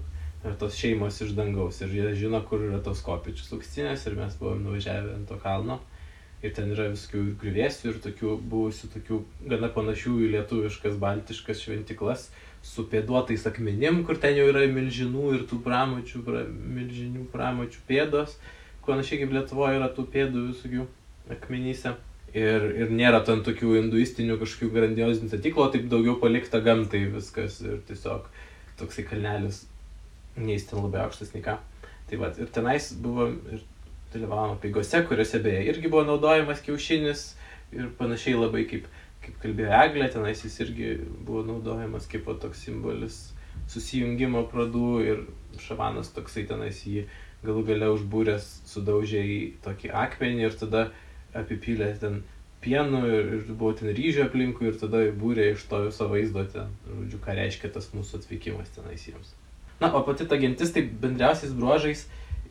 [0.58, 4.62] tos šeimos iš dangaus ir jie žino, kur yra tos kopičius auksinės ir mes buvom
[4.64, 5.78] nuvažiavę ant to kalno.
[6.40, 9.18] Ir ten yra visokių grįvėsių ir tokių buvusių, tokių
[9.52, 12.30] gana panašių į lietuviškas, baltiškas šventiklas
[12.64, 18.38] su pėduotais akmenim, kur ten jau yra milžinų ir tų pramočių, pra, milžinių pramočių pėdos.
[18.86, 20.86] Panašiai kaip Lietuvoje yra tų pėdų visokių
[21.30, 21.92] akmenyse
[22.36, 27.80] ir, ir nėra ten tokių hinduistinių kažkokių grandiozinių statyklų, taip daugiau palikta gamtai viskas ir
[27.88, 28.28] tiesiog
[28.80, 29.64] toksai kalnelis,
[30.38, 31.58] nei jis ten labai aukštas, nei ką.
[32.10, 33.64] Tai va, ir tenais buvo ir
[34.14, 37.26] dalyvavome paigose, kuriuose beje irgi buvo naudojamas kiaušinis
[37.76, 38.88] ir panašiai labai kaip,
[39.22, 40.94] kaip kalbėjo Eglė, tenais jis irgi
[41.26, 43.20] buvo naudojamas kaip toks simbolis
[43.70, 45.20] susijungimo pradų ir
[45.62, 47.04] šamanas toksai tenais jį
[47.44, 50.82] galų gale užbūręs sudaužė į tokį akmenį ir tada
[51.36, 52.22] apipylė ten
[52.60, 56.72] pienu ir, ir buvo ten ryžių aplinkui ir tada būrė iš to viso vaizdo ten,
[56.88, 59.32] žodžiu, ką reiškia tas mūsų atvykimas tenais jiems.
[59.80, 62.04] Na, o pati ta gentis taip bendriausiais bruožais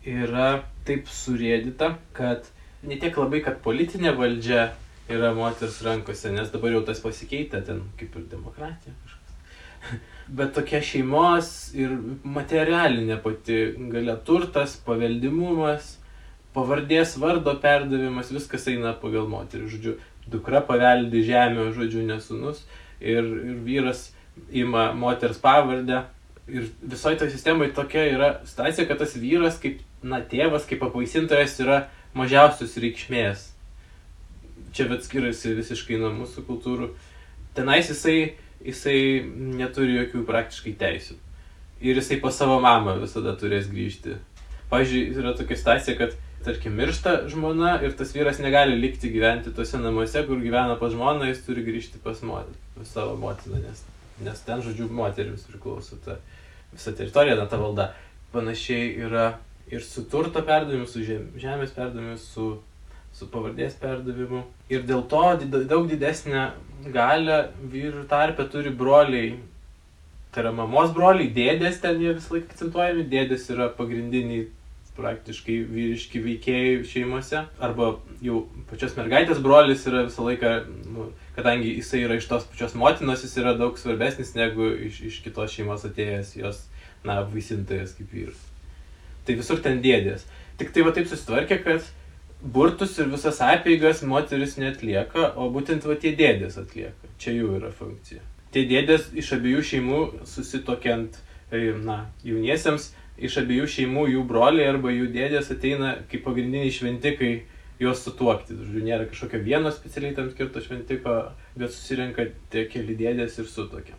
[0.07, 2.47] yra taip surėdyta, kad
[2.81, 4.71] ne tiek labai, kad politinė valdžia
[5.09, 9.35] yra moters rankose, nes dabar jau tas pasikeitė ten kaip ir demokratija kažkas.
[10.39, 11.93] Bet tokia šeimos ir
[12.25, 13.61] materialinė pati
[13.93, 15.98] galia turtas, paveldimumas,
[16.55, 19.67] pavardės vardo perdavimas, viskas eina pagal moterį.
[19.73, 19.97] Žodžiu,
[20.29, 22.63] dukra paveldi žemę, žodžiu, nesunus
[22.99, 24.09] ir, ir vyras
[24.51, 26.03] ima moters pavardę.
[26.49, 31.59] Ir visoje toje sistemoje tokia yra situacija, kad tas vyras, kaip na, tėvas, kaip apvaisintojas,
[31.61, 31.83] yra
[32.17, 33.49] mažiausios reikšmės.
[34.73, 36.89] Čia bet skiriasi visiškai nuo mūsų kultūrų.
[37.57, 38.33] Tenais jisai,
[38.65, 38.97] jisai
[39.59, 41.19] neturi jokių praktiškai teisių.
[41.85, 44.17] Ir jisai po savo mamą visada turės grįžti.
[44.69, 49.79] Pavyzdžiui, yra tokia situacija, kad tarkim, miršta žmona ir tas vyras negali likti gyventi tuose
[49.81, 52.21] namuose, kur gyvena pas žmoną, jis turi grįžti pas,
[52.75, 53.83] pas savo motiną, nes,
[54.23, 56.17] nes ten, žodžiu, moteriams priklauso ta
[56.71, 57.91] visa teritorija, na, ta valda.
[58.31, 59.27] Panašiai yra
[59.71, 62.49] ir su turto perdavimu, su žemės perdavimu, su,
[63.13, 64.43] su pavardės perdavimu.
[64.69, 65.23] Ir dėl to
[65.69, 66.51] daug didesnę
[66.93, 67.39] galę
[67.73, 69.33] vyrų tarpę turi broliai.
[70.29, 74.45] Tai yra mamos broliai, dėdės ten jie vis laik akcentuojami, dėdės yra pagrindiniai
[74.99, 77.45] praktiškai vyriški veikėjai šeimose.
[77.63, 80.53] Arba jau pačios mergaitės brolis yra visą laiką,
[80.93, 85.21] nu, kadangi jisai yra iš tos pačios motinos, jis yra daug svarbesnis negu iš, iš
[85.25, 86.65] kitos šeimos atėjęs jos,
[87.07, 88.43] na, vaisintojas kaip vyras.
[89.27, 90.27] Tai visur ten dėdės.
[90.59, 91.87] Tik tai va taip susitvarkė, kad
[92.41, 97.11] burtus ir visas apeigas moteris netlieka, o būtent va tie dėdės atlieka.
[97.19, 98.23] Čia jų yra funkcija.
[98.53, 101.19] Tie dėdės iš abiejų šeimų susitokiant,
[101.51, 102.89] e, na, jauniesiems,
[103.25, 107.31] iš abiejų šeimų jų broliai arba jų dėdės ateina kaip pagrindiniai šventikai
[107.79, 108.57] juos sutuokti.
[108.59, 111.15] Žodžiu, nėra kažkokio vieno specialiai tam skirto šventiko,
[111.59, 113.95] bet susirenka tie keli dėdės ir sutokia.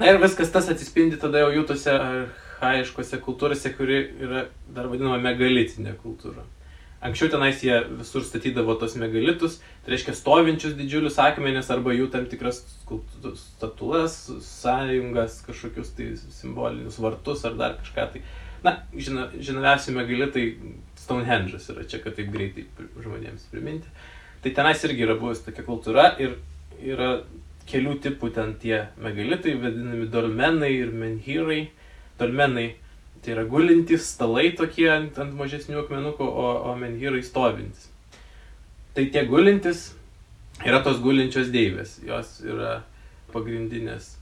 [0.00, 5.20] Na ir viskas tas atsispindi tada jau jų tose arhaiškose kultūrose, kuri yra dar vadinama
[5.22, 6.42] megalitinė kultūra.
[7.04, 12.24] Anksčiau tenais jie visur statydavo tos megalitus, tai reiškia stovinčius didžiulius akmenis arba jų tam
[12.30, 12.62] tikras
[13.42, 18.06] statulas, sąjungas, kažkokius tai simbolinius vartus ar dar kažką.
[18.14, 18.22] Tai,
[18.64, 20.46] na, žino, žinomiausi megalitai
[21.04, 22.64] Stonehenge'as yra čia, kad taip greitai
[23.04, 23.92] žmonėms priminti.
[24.40, 26.38] Tai tenais irgi yra buvus tokia kultūra ir
[26.80, 27.10] yra
[27.68, 31.60] kelių tipų ten tie megalitai, vadinami dolmenai ir menhyrai.
[32.16, 32.70] Dolmenai
[33.24, 37.88] Tai yra gulintys stalai tokie ant, ant mažesnių akmenukų, o, o menhyrai stovintis.
[38.94, 39.86] Tai tie gulintys
[40.62, 42.82] yra tos gulinčios deivės, jos yra
[43.32, 44.12] pagrindinės.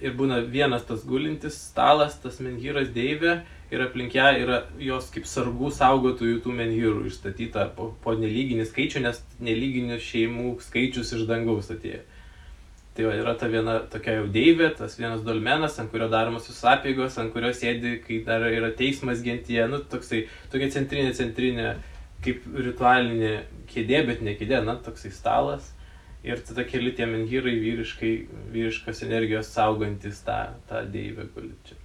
[0.00, 5.28] Ir būna vienas tas gulintis stalas, tas menhyras deivė ir aplink ją yra jos kaip
[5.28, 11.70] sargų saugotojų tų menhyrų išstatyta po, po nelyginį skaičių, nes nelyginių šeimų skaičius iš dangaus
[11.72, 12.02] atėjo.
[12.94, 16.64] Tai va, yra ta viena tokia jau deivė, tas vienas dolmenas, ant kurio daromos visos
[16.66, 21.68] apėgos, ant kurio sėdi, kai dar yra teismas gentyje, nu, toksai, tokia centrinė, centrinė,
[22.24, 23.34] kaip ritualinė
[23.70, 25.70] kėdė, bet ne kėdė, na, toksai stalas.
[26.26, 28.10] Ir tada keli tie menhyrai vyriškai,
[28.52, 31.78] vyriškos energijos saugantis tą, tą deivę guličią.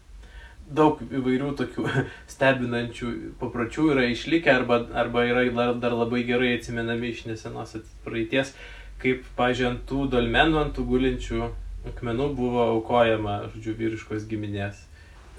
[0.76, 1.86] Daug įvairių tokių
[2.34, 8.56] stebinančių papročių yra išlikę arba, arba yra dar, dar labai gerai atsimenami iš nesenos praeities
[9.02, 11.44] kaip, pažiūrėjau, ant tų dolmenų, ant tų gulinčių
[11.92, 14.82] akmenų buvo aukojama, žodžiu, vyriškos giminės.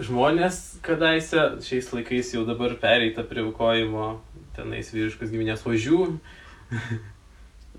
[0.03, 4.17] Žmonės kadaise, šiais laikais jau dabar pereita prie aukojimo
[4.57, 6.01] tenais vyriškos giminės ožių.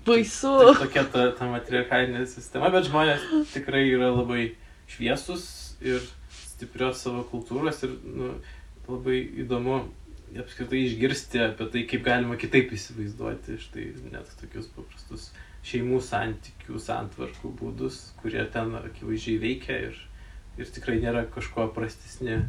[0.08, 0.52] Baisu.
[0.62, 4.54] tai tokia ta, ta matriarchalinė sistema, bet žmonės tikrai yra labai
[4.88, 5.44] šviesus
[5.84, 6.00] ir
[6.32, 8.30] stiprios savo kultūros ir nu,
[8.88, 9.82] labai įdomu
[10.36, 15.30] apskritai išgirsti apie tai, kaip galima kitaip įsivaizduoti štai net tokius paprastus
[15.68, 19.98] šeimų santykių, santvarkų būdus, kurie ten akivaizdžiai veikia ir,
[20.60, 22.40] ir tikrai nėra kažko prastesni,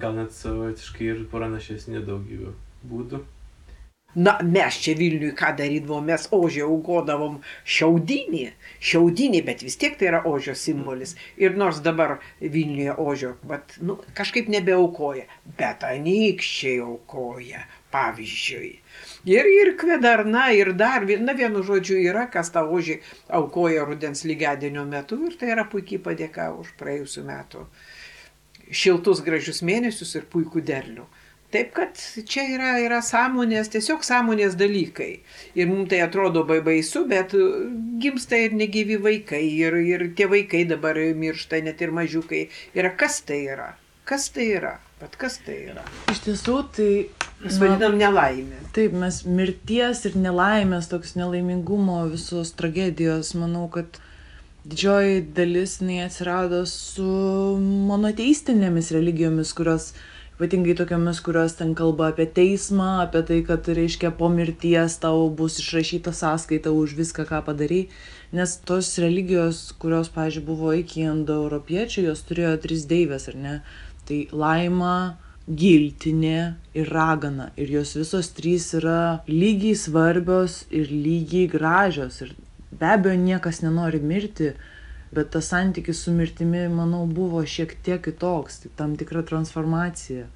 [0.00, 2.54] gal net savotiškai ir pranašesni daugybė
[2.90, 3.24] būdų.
[4.14, 8.42] Na, mes čia Vilniui ką darydavom, mes ožį augodavom šiaudinį,
[8.82, 11.14] šiaudinį, bet vis tiek tai yra ožio simbolis.
[11.38, 15.28] Ir nors dabar Vilniuje ožio, bet, nu, kažkaip nebeaukoja,
[15.60, 17.62] bet anykščiai aukoja,
[17.94, 18.72] pavyzdžiui.
[19.30, 22.98] Ir, ir kvedarna, ir dar, na vienu žodžiu, yra, kas tą ožį
[23.38, 27.66] aukoja rudens lygiadienio metu ir tai yra puikiai padėka už praėjusių metų
[28.70, 31.06] šiltus gražius mėnesius ir puikų derlių.
[31.50, 31.98] Taip kad
[32.30, 35.10] čia yra, yra sąmonės, tiesiog sąmonės dalykai.
[35.58, 37.34] Ir mums tai atrodo baisu, bet
[38.02, 42.44] gimsta ir negyvi vaikai, ir, ir tie vaikai dabar miršta, net ir mažiukai.
[42.78, 43.72] Ir kas tai yra?
[44.06, 44.76] Kas tai yra?
[45.00, 45.82] Bet kas tai yra?
[46.12, 46.92] Iš tiesų, tai...
[47.40, 48.58] Mes vadinam nelaimę.
[48.76, 53.96] Taip, mes mirties ir nelaimės, toks nelaimingumo, visos tragedijos, manau, kad
[54.68, 57.06] didžioji dalis jinai atsirado su
[57.88, 59.88] monoteistinėmis religijomis, kurios
[60.40, 65.58] ypatingai tokiamis, kurios ten kalba apie teismą, apie tai, kad reiškia po mirties tau bus
[65.60, 67.82] išrašyta sąskaita už viską, ką padarai.
[68.32, 73.54] Nes tos religijos, kurios, pažiūrėjau, buvo iki indoeuropiečių, jos turėjo tris deivės, ar ne?
[74.08, 77.50] tai laima, giltinė ir ragana.
[77.60, 82.22] Ir jos visos trys yra lygiai svarbios ir lygiai gražios.
[82.24, 82.32] Ir
[82.72, 84.54] be abejo, niekas nenori mirti,
[85.14, 90.26] bet tas santykis su mirtimi, manau, buvo šiek tiek kitoks, tai tam tikra transformacija.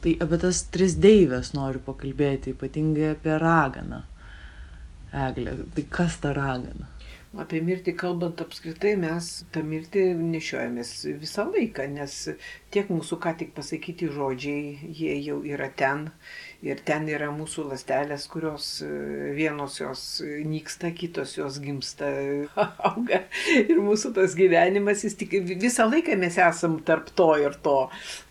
[0.00, 4.00] Tai apie tas tris deivės noriu pakalbėti, ypatingai apie raganą.
[5.26, 6.88] Eglė, tai kas ta ragana?
[7.38, 12.14] Apie mirtį kalbant apskritai mes tą mirtį nešiojamės visą laiką, nes
[12.74, 16.08] tiek mūsų ką tik pasakyti žodžiai, jie jau yra ten.
[16.60, 18.88] Ir ten yra mūsų lastelės, kurios e,
[19.32, 20.02] vienos jos
[20.44, 22.10] nyksta, kitos jos gimsta,
[22.90, 23.22] auga.
[23.56, 27.78] Ir mūsų tas gyvenimas, jis tik visą laiką mes esam tarp to ir to,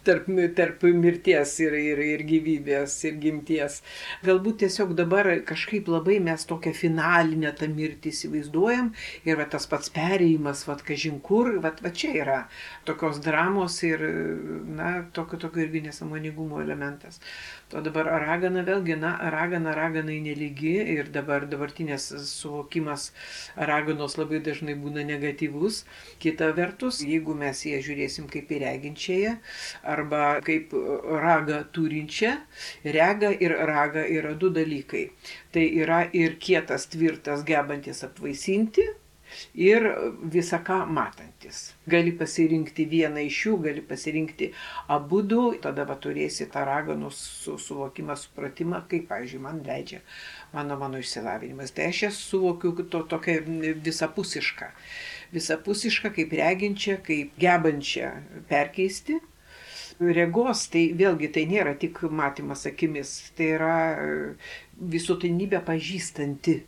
[0.06, 3.80] tarp, tarp mirties ir, ir, ir gyvybės ir gimties.
[4.26, 8.94] Galbūt tiesiog dabar kažkaip labai mes tokią finalinę tą mirtį įsivaizduojam.
[9.26, 12.40] Ir va, tas pats perėjimas, va, kažin kur, va, va čia yra
[12.86, 14.06] tokios dramos ir
[14.80, 17.20] na, tokio, tokio irgi nesamoningumo elementas.
[17.74, 23.10] O dabar ragana vėlgi, na, ragana raganai nelygi ir dabar dabartinės suvokimas
[23.72, 25.84] raganos labai dažnai būna negatyvus.
[26.24, 29.36] Kita vertus, jeigu mes ją žiūrėsim kaip įreginčiąją
[29.96, 30.74] arba kaip
[31.26, 32.36] ragą turinčią,
[32.98, 35.10] rega ir raga yra du dalykai.
[35.54, 38.89] Tai yra ir kietas, tvirtas, gebantis apvaisinti
[39.54, 39.86] ir
[40.34, 41.62] visą ką matantis.
[41.90, 44.52] Gali pasirinkti vieną iš jų, gali pasirinkti
[44.96, 50.02] abu du, tada va turėsi tą raganos su, suvokimą, supratimą, kaip, pavyzdžiui, man leidžia
[50.54, 51.74] mano, mano išsilavinimas.
[51.76, 53.40] Tai aš ją suvokiu to tokia
[53.86, 54.72] visapusiška.
[55.34, 58.16] Visapusiška, kaip reginčia, kaip gebančia
[58.50, 59.20] perkeisti
[60.00, 63.78] regos, tai vėlgi tai nėra tik matymas akimis, tai yra
[64.80, 66.62] visuotinybę pažįstanti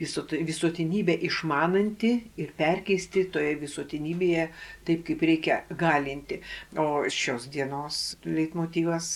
[0.00, 4.46] visuotinybę išmananti ir perkeisti toje visuotinybėje
[4.86, 6.40] taip, kaip reikia galinti.
[6.80, 9.10] O šios dienos leitmotyvas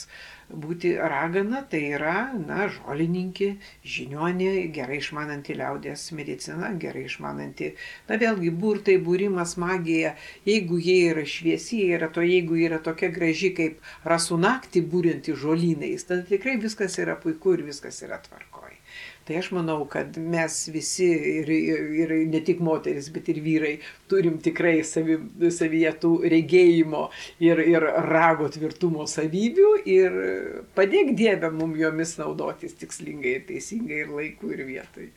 [0.49, 3.51] būti ragana tai yra, na, žolininkė,
[3.85, 7.75] žinionė, gerai išmananti liaudės mediciną, gerai išmananti,
[8.09, 10.15] na, vėlgi, burtai, būrimas, magija,
[10.49, 15.37] jeigu jie yra šviesi, jie yra to, jeigu yra tokia graži kaip rasų naktį būrinti
[15.37, 18.48] žolynais, tada tikrai viskas yra puiku ir viskas yra tvarkoje.
[19.29, 23.75] Tai aš manau, kad mes visi ir, ir, ir ne tik moteris, bet ir vyrai
[24.09, 25.19] turim tikrai savi,
[25.53, 27.03] savyje tų regėjimo
[27.45, 30.17] ir, ir rago tvirtumo savybių ir
[30.79, 35.11] padėk Dievę mum jomis naudotis tikslingai ir teisingai ir laiku ir vietai.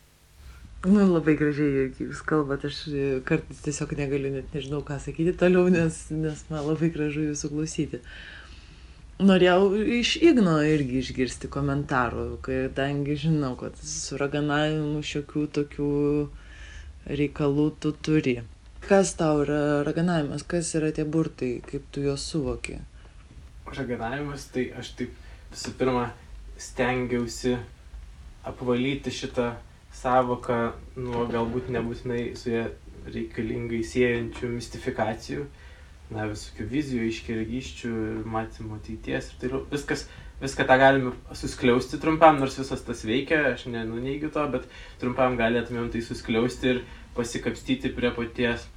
[0.83, 2.83] Nu, labai gražiai jūs kalbate, aš
[3.23, 8.03] kartais tiesiog negaliu net nežinau, ką sakyti toliau, nes, nes man labai gražu jūsų klausyti.
[8.03, 8.40] Uh,
[9.25, 15.91] norėjau iš Igno irgi išgirsti komentarų, kadangi žinau, kad su raganavimu šiokių tokių
[17.21, 18.35] reikalų tu turi.
[18.81, 22.79] Kas tau yra raganavimas, kas yra tie burtai, kaip tu juos suvoki?
[23.69, 25.13] Raganavimas, tai aš taip
[25.51, 26.07] visų pirma
[26.61, 27.55] stengiausi
[28.47, 29.51] apvalyti šitą
[29.95, 30.59] savoką
[30.97, 32.65] nuo galbūt nebūtinai su ją
[33.11, 35.45] reikalingai siejančių mistifikacijų
[36.11, 40.05] na, visokių vizijų, iškirgyščių ir matymo ateities ir tai viskas,
[40.41, 44.67] viską tą galime suskliausti trumpam, nors visas tas veikia, aš nenuneigiu to, bet
[45.01, 46.83] trumpam galėtumėm tai suskliausti ir
[47.15, 48.67] pasikapstyti prie paties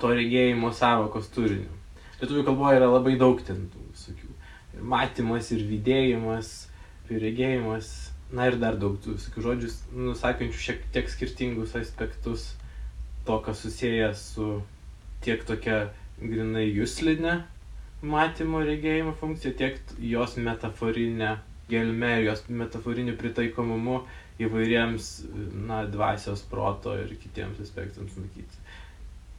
[0.00, 1.74] to regėjimo savokos turinių.
[2.18, 4.30] Lietuvių kalboje yra labai daug ten visokių.
[4.78, 6.52] Ir matymas, ir vidėjimas,
[7.10, 7.92] ir regėjimas,
[8.34, 9.70] na ir dar daug tų visokių žodžių,
[10.08, 12.52] nusakančių šiek tiek skirtingus aspektus
[13.26, 14.50] to, kas susijęs su
[15.24, 15.88] tiek tokia
[16.20, 17.42] grinai juslinę
[18.02, 21.36] matymo regėjimo funkciją, tiek jos metaforinę
[21.68, 24.00] gelmę ir jos metaforiniu pritaikomumu
[24.38, 25.08] įvairiems,
[25.66, 28.62] na, dvasios proto ir kitiems aspektams matyti.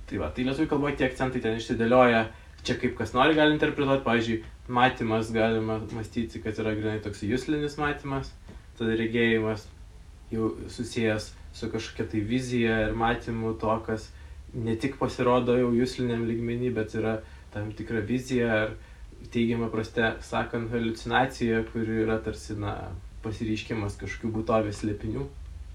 [0.10, 2.26] Tai va, tai lietuvių kalboje tie akcentai ten išsidėlioja,
[2.68, 4.40] čia kaip kas nori gali interpretuoti, pavyzdžiui,
[4.76, 8.34] matymas galima mąstyti, kad yra grinai toks juslinis matymas,
[8.78, 9.66] tada regėjimas
[10.34, 14.10] jau susijęs su kažkokia tai vizija ir matymu to, kas
[14.54, 17.20] ne tik pasirodo jau jūsliniam lygmenį, bet yra
[17.54, 18.74] tam tikra vizija ar
[19.34, 22.76] teigiama praste sakant halucinacija, kuri yra tarsi na,
[23.24, 25.26] pasireiškimas kažkokių būtovės slėpinių.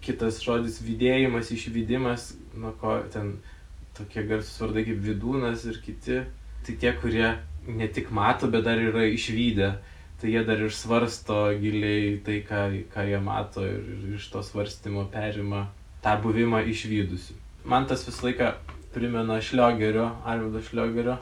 [0.05, 3.37] Kitas žodis vidėjimas, išvydimas, nuo ko ten
[3.97, 6.23] tokie garsus vardai kaip vidūnas ir kiti,
[6.67, 7.29] tai tie, kurie
[7.69, 9.71] ne tik mato, bet dar yra išvydę,
[10.21, 14.45] tai jie dar ir svarsto giliai tai, ką, ką jie mato ir, ir iš to
[14.45, 15.69] svarstymo perima
[16.05, 18.53] tą buvimą išvydusiu man tas visą laiką
[18.95, 21.17] primena Šliogerio, Arvido Šliogerio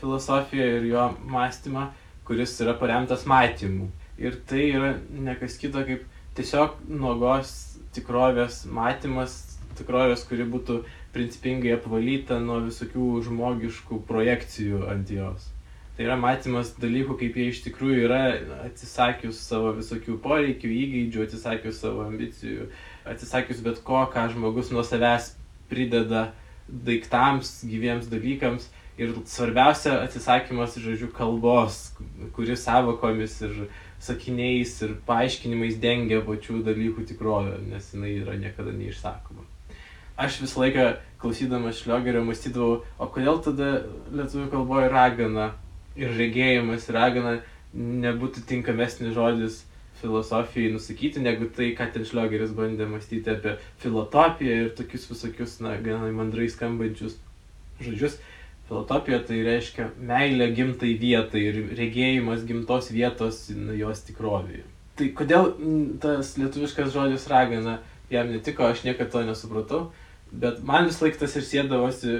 [0.00, 1.86] filosofiją ir jo mąstymą,
[2.24, 3.88] kuris yra paremtas matymu.
[4.18, 6.04] Ir tai yra nekas kito kaip
[6.36, 7.52] tiesiog nuogos
[7.96, 10.80] tikrovės matymas, tikrovės, kuri būtų
[11.16, 15.52] principingai apvalyta nuo visokių žmogiškų projekcijų ant jos.
[15.96, 18.20] Tai yra matymas dalykų, kaip jie iš tikrųjų yra,
[18.66, 22.68] atsisakius savo visokių poreikių, įgeidžių, atsisakius savo ambicijų,
[23.08, 25.30] atsisakius bet ko, ką žmogus nuo savęs
[25.70, 26.30] prideda
[26.68, 28.70] daiktams, gyviems dalykams.
[28.96, 31.90] Ir svarbiausia atsisakymas, žodžiu, kalbos,
[32.32, 33.66] kuris savokomis ir
[34.00, 39.44] sakiniais ir paaiškinimais dengia pačių dalykų tikrovę, nes jinai yra niekada neišsakoma.
[40.16, 40.86] Aš visą laiką
[41.20, 43.70] klausydamas šliogerio mąstydavau, o kodėl tada
[44.16, 45.50] lietuvių kalboje ragana
[45.96, 47.38] ir regėjimas ragana
[47.76, 49.60] nebūtų tinkamesnis žodis
[50.06, 55.74] filosofijai nusakyti, negu tai, ką ten šliogeris bandė mąstyti apie filotopiją ir tokius visokius, na,
[55.82, 57.18] gana mandrai skambančius
[57.82, 58.20] žodžius.
[58.66, 63.44] Filotopija tai reiškia meilė gimtai vietai ir regėjimas gimtos vietos
[63.78, 64.64] jos tikrovėje.
[64.98, 65.52] Tai kodėl
[66.02, 67.78] tas lietuviškas žodis ragana
[68.10, 69.80] jam netiko, aš niekada to nesupratau,
[70.32, 72.16] bet man vis laik tas ir sėdavosi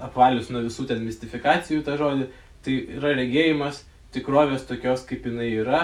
[0.00, 2.28] apvalius nuo visų ten mistifikacijų tą žodį,
[2.64, 3.82] tai yra regėjimas
[4.14, 5.82] tikrovės tokios, kaip jinai yra,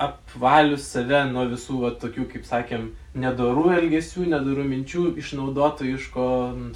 [0.00, 2.88] apvalius save nuo visų va, tokių, kaip sakėm,
[3.18, 6.28] nedorų elgesių, nedorų minčių, išnaudotojiško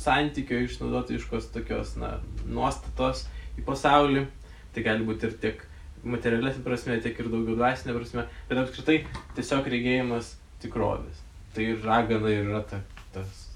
[0.02, 3.24] santykio, išnaudotojiškos tokios na, nuostatos
[3.56, 4.26] į pasaulį.
[4.74, 5.64] Tai gali būti ir tiek
[6.06, 8.98] materialesnė prasme, tiek ir daugiau dvasinė prasme, bet apskritai
[9.38, 11.24] tiesiog regėjimas tikrovės.
[11.56, 12.82] Tai ragana yra ta,
[13.14, 13.46] tas,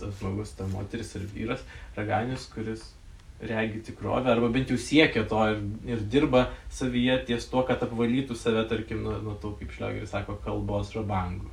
[0.00, 1.62] tas žmogus, ta moteris ir vyras,
[1.98, 2.88] raganius, kuris
[3.42, 5.64] regi tikrovę, arba bent jau siekia to ir,
[5.94, 10.38] ir dirba savyje ties tuo, kad apvalytų save, tarkim, nuo, nuo to, kaip šliageris sako,
[10.44, 11.50] kalbos rabangų.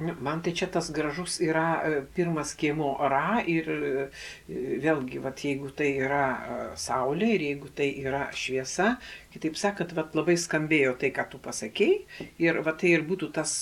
[0.00, 4.04] Nu, man tai čia tas gražus yra e, pirmas kiemo ra ir e,
[4.80, 8.94] vėlgi, vat, jeigu tai yra e, saulė ir jeigu tai yra šviesa,
[9.34, 13.52] kitaip sakant, vat, labai skambėjo tai, ką tu pasakėjai ir vat, tai ir būtų tas,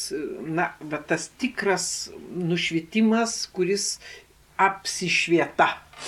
[0.46, 1.88] na, vat, tas tikras
[2.30, 3.96] nušvitimas, kuris
[4.59, 5.68] apsišvieta.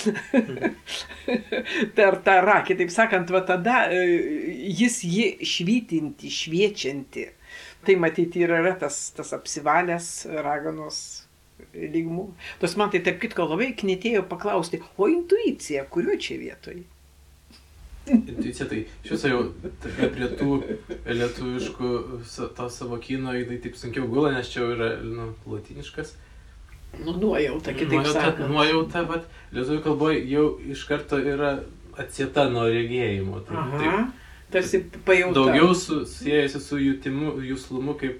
[1.97, 7.25] per tą ra, kitaip sakant, va tada jis jį švytinti, šviečianti
[7.85, 10.07] Tai matyti ir yra tas, tas apsivalęs
[10.45, 10.97] raganos
[11.73, 12.27] lygmų.
[12.61, 16.83] Tos man tai tarp kitko labai knėtėjo paklausti, o intuicija, kuriuo čia vietoj?
[18.11, 19.41] Intuicija tai iš viso jau
[20.13, 20.59] prie tų
[21.09, 21.91] lietuviškų
[22.57, 26.13] to savo kino, tai taip sunkiau gula, nes čia jau yra nu, latiniškas.
[26.99, 28.49] Nu, nuojauta, kitaip nuojauta, sakant.
[28.51, 31.53] Nuojauta, bet lietuvių kalboje jau iš karto yra
[32.01, 33.41] atsieta nuo regėjimo.
[33.47, 34.11] Tai, taip,
[34.53, 35.37] tarsi pajauta.
[35.39, 38.19] Daugiau su, siejasi su jutimu, jūslumu kaip,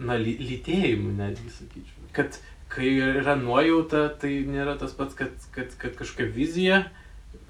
[0.00, 2.08] na, ly, lytėjimu netgi, sakyčiau.
[2.16, 2.40] Kad
[2.72, 6.82] kai yra nuojauta, tai nėra tas pats, kad, kad, kad kažkokia vizija,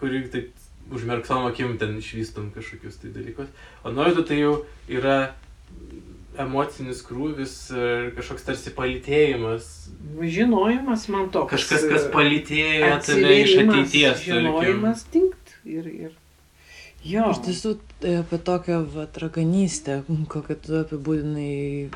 [0.03, 0.53] kuri taip
[0.95, 3.51] užmerksom akim ten išvystom kažkokius tai dalykus.
[3.85, 4.55] O nuojauta tai jau
[4.89, 5.35] yra
[6.39, 9.69] emocinis krūvis ir kažkoks tarsi palytėjimas.
[10.23, 11.45] Žinojimas man to.
[11.51, 14.25] Kažkas, kas palytėja tave iš ateities.
[14.25, 16.17] Žinojimas tinkt ir, ir
[17.07, 17.29] Jo.
[17.31, 20.01] Iš tiesų, tai apie tokią vatraganystę,
[20.33, 21.91] kokią tu apibūdinai,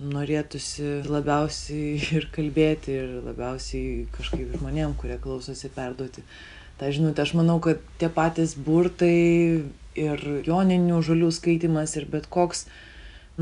[0.00, 6.24] norėtųsi labiausiai ir kalbėti, ir labiausiai kažkaip žmonėm, kurie klausosi, perduoti
[6.80, 7.22] tą žinutę.
[7.22, 9.62] Aš manau, kad tie patys burtai
[10.00, 12.66] ir joninių žalių skaitimas ir bet koks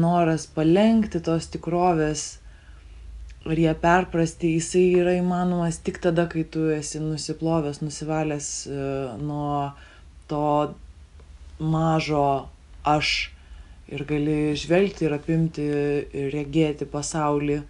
[0.00, 2.26] noras palengti tos tikrovės
[3.48, 9.72] ar ją perprasti, jisai yra įmanomas tik tada, kai tu esi nusiplovęs, nusivalęs uh, nuo
[10.28, 10.74] to
[11.58, 12.48] mažo
[12.84, 13.30] aš
[13.88, 17.62] ir gali žvelgti ir apimti ir regėti pasaulį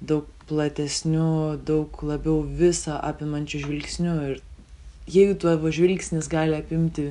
[0.00, 4.16] daug platesniu, daug labiau visą apimančiu žvilgsniu.
[4.30, 4.42] Ir
[5.10, 7.08] jeigu tavo žvilgsnis gali apimti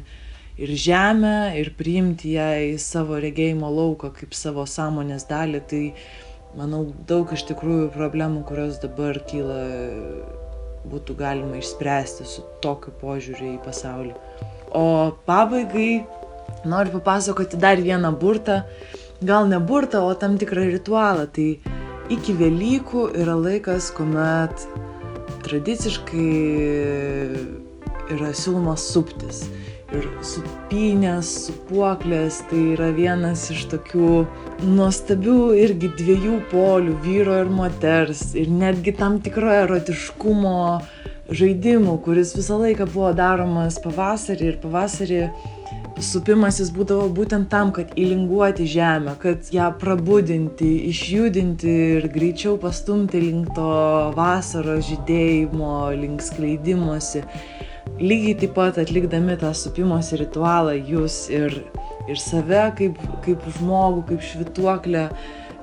[0.58, 5.84] ir žemę, ir priimti ją į savo regėjimo lauką kaip savo sąmonės dalį, tai
[6.56, 9.62] manau daug iš tikrųjų problemų, kurios dabar kyla,
[10.86, 14.14] būtų galima išspręsti su tokiu požiūriu į pasaulį.
[14.76, 14.86] O
[15.28, 16.06] pabaigai
[16.66, 18.62] noriu papasakoti dar vieną burtą,
[19.22, 21.28] gal ne burtą, o tam tikrą ritualą.
[21.28, 21.50] Tai
[22.14, 24.68] iki Velykų yra laikas, kuomet
[25.46, 26.32] tradiciškai
[28.16, 29.46] yra siūlomas suptis.
[29.96, 34.10] Ir supinės, supuoklės, tai yra vienas iš tokių
[34.66, 38.34] nuostabių irgi dviejų polių, vyro ir moters.
[38.36, 40.58] Ir netgi tam tikro erotiškumo
[41.32, 45.22] žaidimų, kuris visą laiką buvo daromas pavasarį ir pavasarį
[46.04, 53.54] supimasis būdavo būtent tam, kad įlinguoti žemę, kad ją prabudinti, išjudinti ir greičiau pastumti link
[53.56, 53.70] to
[54.18, 57.24] vasaros žydėjimo, link skleidimosi.
[58.00, 61.54] Lygiai taip pat atlikdami tą supimosi ritualą jūs ir,
[62.12, 65.08] ir save kaip, kaip žmogų, kaip švituoklę,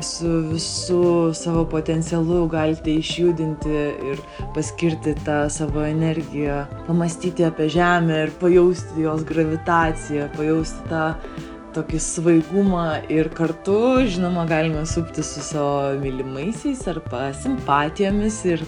[0.03, 4.23] su visu savo potencialu galite išjudinti ir
[4.55, 11.05] paskirti tą savo energiją, pamastyti apie Žemę ir pajausti jos gravitaciją, pajausti tą
[11.77, 13.77] tokį svaigumą ir kartu,
[14.09, 18.67] žinoma, galime supti su savo mylimaisiais arba simpatijomis ir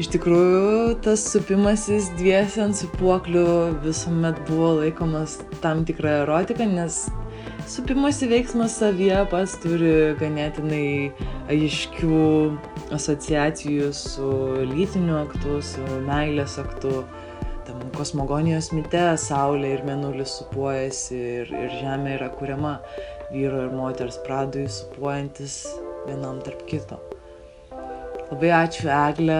[0.00, 3.46] iš tikrųjų tas supimasis dviesi ant supuoklių
[3.84, 7.04] visuomet buvo laikomas tam tikra erotika, nes
[7.68, 11.12] supimosi veiksmas savyje pats turi ganėtinai
[11.52, 12.22] aiškių
[12.96, 14.30] asociacijų su
[14.72, 17.02] lytiniu aktu, su meilės aktu.
[17.62, 22.72] Tam kosmogonijos mite Saulė ir Mėnulis supuojasi ir, ir Žemė yra kuriama
[23.30, 25.60] vyro ir moters pradui supuojantis
[26.08, 26.98] vienam tarp kito.
[28.32, 29.38] Labai ačiū Eglė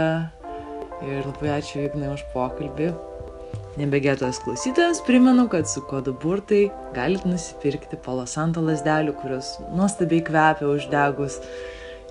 [1.08, 2.92] ir labai ačiū Ignai už pokalbį.
[3.80, 11.38] Nebegėtos klausytojams primenu, kad su kodu burtai galite nusipirkti palosanto lasdelių, kurios nuostabiai kvepia uždegus.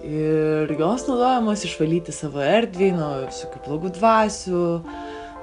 [0.01, 4.67] Ir jos naudojamos išvalyti savo erdvį nuo visokių blogų dvasių,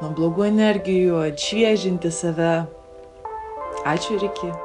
[0.02, 2.54] nuo blogų energijų, atšviežinti save.
[3.86, 4.56] Ačiū ir iki.